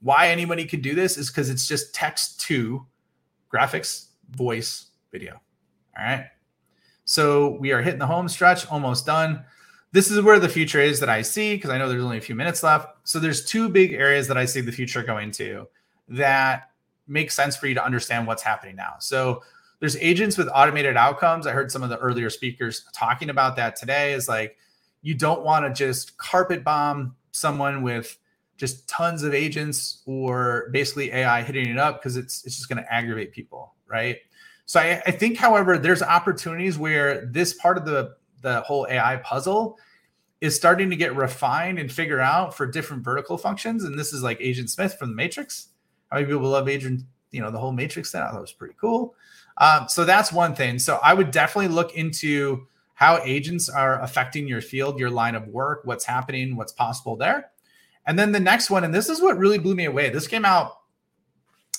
why 0.00 0.28
anybody 0.28 0.64
could 0.66 0.82
do 0.82 0.94
this 0.94 1.16
is 1.16 1.28
because 1.28 1.48
it's 1.48 1.66
just 1.66 1.94
text 1.94 2.40
to 2.42 2.84
graphics, 3.52 4.08
voice, 4.30 4.86
video. 5.12 5.40
All 5.96 6.04
right. 6.04 6.26
So 7.04 7.56
we 7.60 7.72
are 7.72 7.82
hitting 7.82 8.00
the 8.00 8.06
home 8.06 8.28
stretch, 8.28 8.66
almost 8.70 9.06
done 9.06 9.44
this 9.92 10.10
is 10.10 10.20
where 10.22 10.38
the 10.38 10.48
future 10.48 10.80
is 10.80 11.00
that 11.00 11.08
I 11.08 11.22
see 11.22 11.54
because 11.54 11.70
I 11.70 11.78
know 11.78 11.88
there's 11.88 12.02
only 12.02 12.18
a 12.18 12.22
few 12.22 12.34
minutes 12.34 12.62
left. 12.62 12.88
So 13.04 13.18
there's 13.18 13.44
two 13.44 13.68
big 13.68 13.92
areas 13.92 14.26
that 14.28 14.38
I 14.38 14.46
see 14.46 14.60
the 14.62 14.72
future 14.72 15.02
going 15.02 15.30
to 15.32 15.68
that 16.08 16.70
make 17.06 17.30
sense 17.30 17.56
for 17.56 17.66
you 17.66 17.74
to 17.74 17.84
understand 17.84 18.26
what's 18.26 18.42
happening 18.42 18.74
now. 18.74 18.94
So 18.98 19.42
there's 19.80 19.96
agents 19.96 20.38
with 20.38 20.48
automated 20.54 20.96
outcomes. 20.96 21.46
I 21.46 21.52
heard 21.52 21.70
some 21.70 21.82
of 21.82 21.90
the 21.90 21.98
earlier 21.98 22.30
speakers 22.30 22.86
talking 22.94 23.28
about 23.28 23.56
that 23.56 23.76
today 23.76 24.14
is 24.14 24.28
like 24.28 24.56
you 25.02 25.14
don't 25.14 25.42
want 25.42 25.66
to 25.66 25.72
just 25.72 26.16
carpet 26.16 26.64
bomb 26.64 27.14
someone 27.32 27.82
with 27.82 28.16
just 28.56 28.88
tons 28.88 29.24
of 29.24 29.34
agents 29.34 30.02
or 30.06 30.68
basically 30.72 31.10
AI 31.12 31.42
hitting 31.42 31.68
it 31.68 31.78
up 31.78 32.00
because 32.00 32.16
it's 32.16 32.46
it's 32.46 32.56
just 32.56 32.68
going 32.68 32.82
to 32.82 32.92
aggravate 32.92 33.32
people, 33.32 33.74
right? 33.88 34.18
So 34.64 34.80
I, 34.80 35.02
I 35.04 35.10
think, 35.10 35.36
however, 35.36 35.76
there's 35.76 36.02
opportunities 36.02 36.78
where 36.78 37.26
this 37.26 37.54
part 37.54 37.76
of 37.76 37.84
the 37.84 38.14
the 38.42 38.60
whole 38.62 38.86
AI 38.90 39.16
puzzle 39.18 39.78
is 40.40 40.56
starting 40.56 40.90
to 40.90 40.96
get 40.96 41.14
refined 41.14 41.78
and 41.78 41.90
figure 41.90 42.20
out 42.20 42.54
for 42.54 42.66
different 42.66 43.04
vertical 43.04 43.38
functions. 43.38 43.84
And 43.84 43.98
this 43.98 44.12
is 44.12 44.22
like 44.22 44.38
Agent 44.40 44.70
Smith 44.70 44.94
from 44.98 45.10
the 45.10 45.16
Matrix. 45.16 45.68
How 46.10 46.16
many 46.16 46.26
people 46.26 46.48
love 46.48 46.68
Agent, 46.68 47.02
you 47.30 47.40
know, 47.40 47.50
the 47.50 47.58
whole 47.58 47.72
Matrix 47.72 48.10
thing? 48.10 48.22
I 48.22 48.30
thought 48.30 48.40
was 48.40 48.52
pretty 48.52 48.74
cool. 48.80 49.14
Um, 49.58 49.86
so 49.88 50.04
that's 50.04 50.32
one 50.32 50.54
thing. 50.54 50.78
So 50.78 50.98
I 51.02 51.14
would 51.14 51.30
definitely 51.30 51.68
look 51.68 51.94
into 51.94 52.66
how 52.94 53.20
agents 53.24 53.68
are 53.68 54.00
affecting 54.02 54.46
your 54.46 54.60
field, 54.60 54.98
your 54.98 55.10
line 55.10 55.34
of 55.34 55.46
work, 55.48 55.82
what's 55.84 56.04
happening, 56.04 56.56
what's 56.56 56.72
possible 56.72 57.16
there. 57.16 57.50
And 58.06 58.18
then 58.18 58.32
the 58.32 58.40
next 58.40 58.70
one, 58.70 58.84
and 58.84 58.94
this 58.94 59.08
is 59.08 59.20
what 59.20 59.38
really 59.38 59.58
blew 59.58 59.74
me 59.74 59.84
away. 59.84 60.10
This 60.10 60.26
came 60.26 60.44
out 60.44 60.78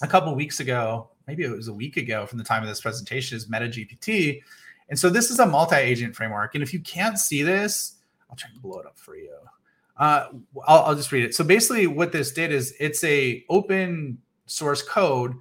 a 0.01 0.07
couple 0.07 0.33
weeks 0.35 0.59
ago, 0.59 1.09
maybe 1.27 1.43
it 1.43 1.51
was 1.51 1.67
a 1.67 1.73
week 1.73 1.97
ago 1.97 2.25
from 2.25 2.37
the 2.37 2.43
time 2.43 2.63
of 2.63 2.69
this 2.69 2.81
presentation, 2.81 3.37
is 3.37 3.47
MetaGPT. 3.47 4.41
And 4.93 4.99
so 4.99 5.09
this 5.09 5.31
is 5.31 5.39
a 5.39 5.47
multi-agent 5.47 6.15
framework. 6.15 6.53
And 6.53 6.63
if 6.63 6.71
you 6.71 6.79
can't 6.79 7.17
see 7.17 7.41
this, 7.41 7.95
I'll 8.29 8.35
try 8.35 8.51
to 8.51 8.59
blow 8.59 8.77
it 8.77 8.85
up 8.85 8.95
for 8.95 9.15
you. 9.15 9.33
Uh, 9.97 10.27
I'll, 10.67 10.83
I'll 10.83 10.95
just 10.95 11.11
read 11.11 11.23
it. 11.25 11.33
So 11.33 11.43
basically, 11.43 11.87
what 11.87 12.11
this 12.11 12.31
did 12.31 12.51
is 12.51 12.75
it's 12.79 13.03
a 13.03 13.43
open 13.49 14.19
source 14.45 14.83
code 14.83 15.33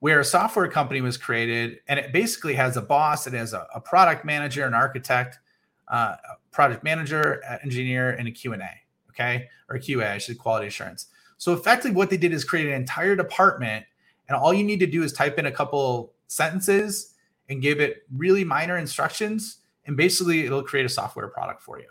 where 0.00 0.18
a 0.18 0.24
software 0.24 0.66
company 0.66 1.02
was 1.02 1.16
created, 1.16 1.78
and 1.86 2.00
it 2.00 2.12
basically 2.12 2.54
has 2.54 2.76
a 2.76 2.82
boss. 2.82 3.28
It 3.28 3.32
has 3.34 3.52
a, 3.52 3.68
a 3.72 3.80
product 3.80 4.24
manager, 4.24 4.66
an 4.66 4.74
architect, 4.74 5.38
uh, 5.86 6.16
project 6.50 6.82
manager, 6.82 7.40
engineer, 7.62 8.10
and 8.10 8.26
a 8.26 8.32
QA. 8.32 8.68
Okay, 9.10 9.48
or 9.68 9.78
QA, 9.78 10.10
I 10.10 10.18
should 10.18 10.36
quality 10.36 10.66
assurance. 10.66 11.06
So 11.38 11.52
effectively, 11.52 11.92
what 11.92 12.10
they 12.10 12.16
did 12.16 12.32
is 12.32 12.42
create 12.42 12.66
an 12.66 12.74
entire 12.74 13.14
department, 13.14 13.86
and 14.28 14.36
all 14.36 14.52
you 14.52 14.64
need 14.64 14.80
to 14.80 14.86
do 14.88 15.04
is 15.04 15.12
type 15.12 15.38
in 15.38 15.46
a 15.46 15.52
couple 15.52 16.12
sentences 16.26 17.12
and 17.48 17.62
give 17.62 17.80
it 17.80 18.02
really 18.14 18.44
minor 18.44 18.76
instructions, 18.76 19.58
and 19.86 19.96
basically 19.96 20.44
it'll 20.44 20.62
create 20.62 20.86
a 20.86 20.88
software 20.88 21.28
product 21.28 21.62
for 21.62 21.78
you. 21.78 21.86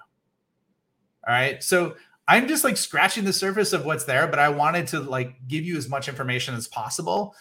All 1.27 1.33
right. 1.33 1.63
So 1.63 1.95
I'm 2.27 2.47
just 2.47 2.63
like 2.63 2.77
scratching 2.77 3.23
the 3.23 3.33
surface 3.33 3.73
of 3.73 3.85
what's 3.85 4.05
there, 4.05 4.27
but 4.27 4.39
I 4.39 4.49
wanted 4.49 4.87
to 4.87 4.99
like 4.99 5.47
give 5.47 5.63
you 5.63 5.77
as 5.77 5.89
much 5.89 6.07
information 6.07 6.55
as 6.55 6.67
possible 6.67 7.35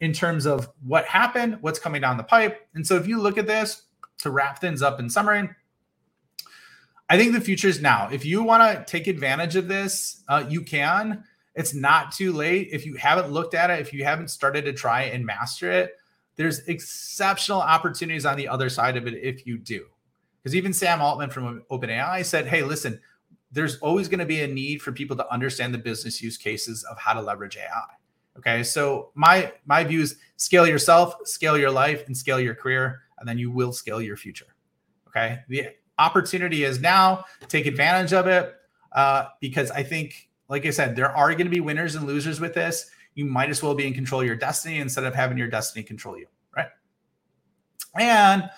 in 0.00 0.12
terms 0.12 0.46
of 0.46 0.70
what 0.84 1.04
happened, 1.04 1.58
what's 1.60 1.78
coming 1.78 2.00
down 2.00 2.16
the 2.16 2.22
pipe. 2.22 2.68
And 2.74 2.86
so 2.86 2.96
if 2.96 3.06
you 3.06 3.20
look 3.20 3.38
at 3.38 3.46
this 3.46 3.82
to 4.18 4.30
wrap 4.30 4.60
things 4.60 4.82
up 4.82 5.00
in 5.00 5.10
summary, 5.10 5.48
I 7.08 7.18
think 7.18 7.32
the 7.32 7.40
future 7.40 7.68
is 7.68 7.82
now. 7.82 8.08
If 8.10 8.24
you 8.24 8.42
want 8.42 8.62
to 8.62 8.84
take 8.90 9.08
advantage 9.08 9.56
of 9.56 9.68
this, 9.68 10.22
uh, 10.28 10.44
you 10.48 10.62
can. 10.62 11.24
It's 11.56 11.74
not 11.74 12.12
too 12.12 12.32
late. 12.32 12.68
If 12.70 12.86
you 12.86 12.94
haven't 12.94 13.32
looked 13.32 13.54
at 13.54 13.68
it, 13.68 13.80
if 13.80 13.92
you 13.92 14.04
haven't 14.04 14.28
started 14.28 14.64
to 14.66 14.72
try 14.72 15.02
and 15.02 15.26
master 15.26 15.70
it, 15.70 15.96
there's 16.40 16.60
exceptional 16.60 17.60
opportunities 17.60 18.24
on 18.24 18.34
the 18.34 18.48
other 18.48 18.70
side 18.70 18.96
of 18.96 19.06
it 19.06 19.12
if 19.12 19.46
you 19.46 19.58
do. 19.58 19.84
Because 20.42 20.56
even 20.56 20.72
Sam 20.72 21.02
Altman 21.02 21.28
from 21.28 21.62
OpenAI 21.70 22.24
said, 22.24 22.46
hey, 22.46 22.62
listen, 22.62 22.98
there's 23.52 23.76
always 23.80 24.08
going 24.08 24.20
to 24.20 24.24
be 24.24 24.40
a 24.40 24.48
need 24.48 24.80
for 24.80 24.90
people 24.90 25.14
to 25.18 25.30
understand 25.30 25.74
the 25.74 25.78
business 25.78 26.22
use 26.22 26.38
cases 26.38 26.82
of 26.84 26.96
how 26.96 27.12
to 27.12 27.20
leverage 27.20 27.58
AI. 27.58 27.84
Okay, 28.38 28.62
so 28.62 29.10
my 29.14 29.52
my 29.66 29.84
view 29.84 30.00
is 30.00 30.16
scale 30.36 30.66
yourself, 30.66 31.14
scale 31.24 31.58
your 31.58 31.70
life, 31.70 32.06
and 32.06 32.16
scale 32.16 32.40
your 32.40 32.54
career, 32.54 33.02
and 33.18 33.28
then 33.28 33.36
you 33.36 33.50
will 33.50 33.70
scale 33.70 34.00
your 34.00 34.16
future. 34.16 34.46
Okay, 35.08 35.40
the 35.48 35.66
opportunity 35.98 36.64
is 36.64 36.80
now. 36.80 37.26
Take 37.48 37.66
advantage 37.66 38.14
of 38.14 38.28
it 38.28 38.54
uh, 38.92 39.24
because 39.40 39.70
I 39.72 39.82
think, 39.82 40.30
like 40.48 40.64
I 40.64 40.70
said, 40.70 40.96
there 40.96 41.14
are 41.14 41.32
going 41.32 41.44
to 41.44 41.50
be 41.50 41.60
winners 41.60 41.96
and 41.96 42.06
losers 42.06 42.40
with 42.40 42.54
this. 42.54 42.90
You 43.20 43.26
might 43.26 43.50
as 43.50 43.62
well 43.62 43.74
be 43.74 43.86
in 43.86 43.92
control 43.92 44.22
of 44.22 44.26
your 44.26 44.36
destiny 44.36 44.78
instead 44.78 45.04
of 45.04 45.14
having 45.14 45.36
your 45.36 45.48
destiny 45.48 45.82
control 45.82 46.16
you, 46.18 46.26
right? 46.56 46.68
And 47.98 48.48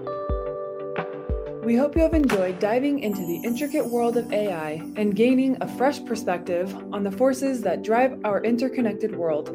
We 1.62 1.76
hope 1.76 1.94
you 1.94 2.02
have 2.02 2.12
enjoyed 2.12 2.58
diving 2.58 2.98
into 2.98 3.24
the 3.24 3.36
intricate 3.36 3.86
world 3.86 4.16
of 4.16 4.32
AI 4.32 4.82
and 4.96 5.14
gaining 5.14 5.56
a 5.60 5.68
fresh 5.76 6.04
perspective 6.04 6.74
on 6.92 7.04
the 7.04 7.12
forces 7.12 7.62
that 7.62 7.84
drive 7.84 8.18
our 8.24 8.42
interconnected 8.42 9.14
world. 9.14 9.54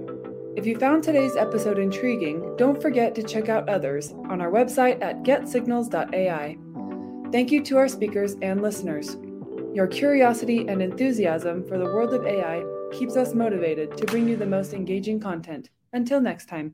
If 0.56 0.66
you 0.66 0.80
found 0.80 1.04
today's 1.04 1.36
episode 1.36 1.78
intriguing, 1.78 2.56
don't 2.56 2.82
forget 2.82 3.14
to 3.16 3.24
check 3.24 3.50
out 3.50 3.68
others 3.68 4.14
on 4.30 4.40
our 4.40 4.50
website 4.50 5.02
at 5.02 5.24
getsignals.ai. 5.24 6.58
Thank 7.34 7.52
you 7.52 7.62
to 7.66 7.78
our 7.78 7.90
speakers 7.90 8.38
and 8.42 8.62
listeners. 8.62 9.18
Your 9.74 9.88
curiosity 9.88 10.66
and 10.70 10.82
enthusiasm 10.82 11.68
for 11.68 11.78
the 11.78 11.84
world 11.84 12.14
of 12.14 12.26
AI 12.26 12.64
keeps 12.94 13.18
us 13.18 13.34
motivated 13.34 13.98
to 13.98 14.06
bring 14.06 14.30
you 14.30 14.38
the 14.38 14.46
most 14.46 14.74
engaging 14.74 15.20
content. 15.20 15.72
Until 15.92 16.22
next 16.22 16.48
time. 16.48 16.74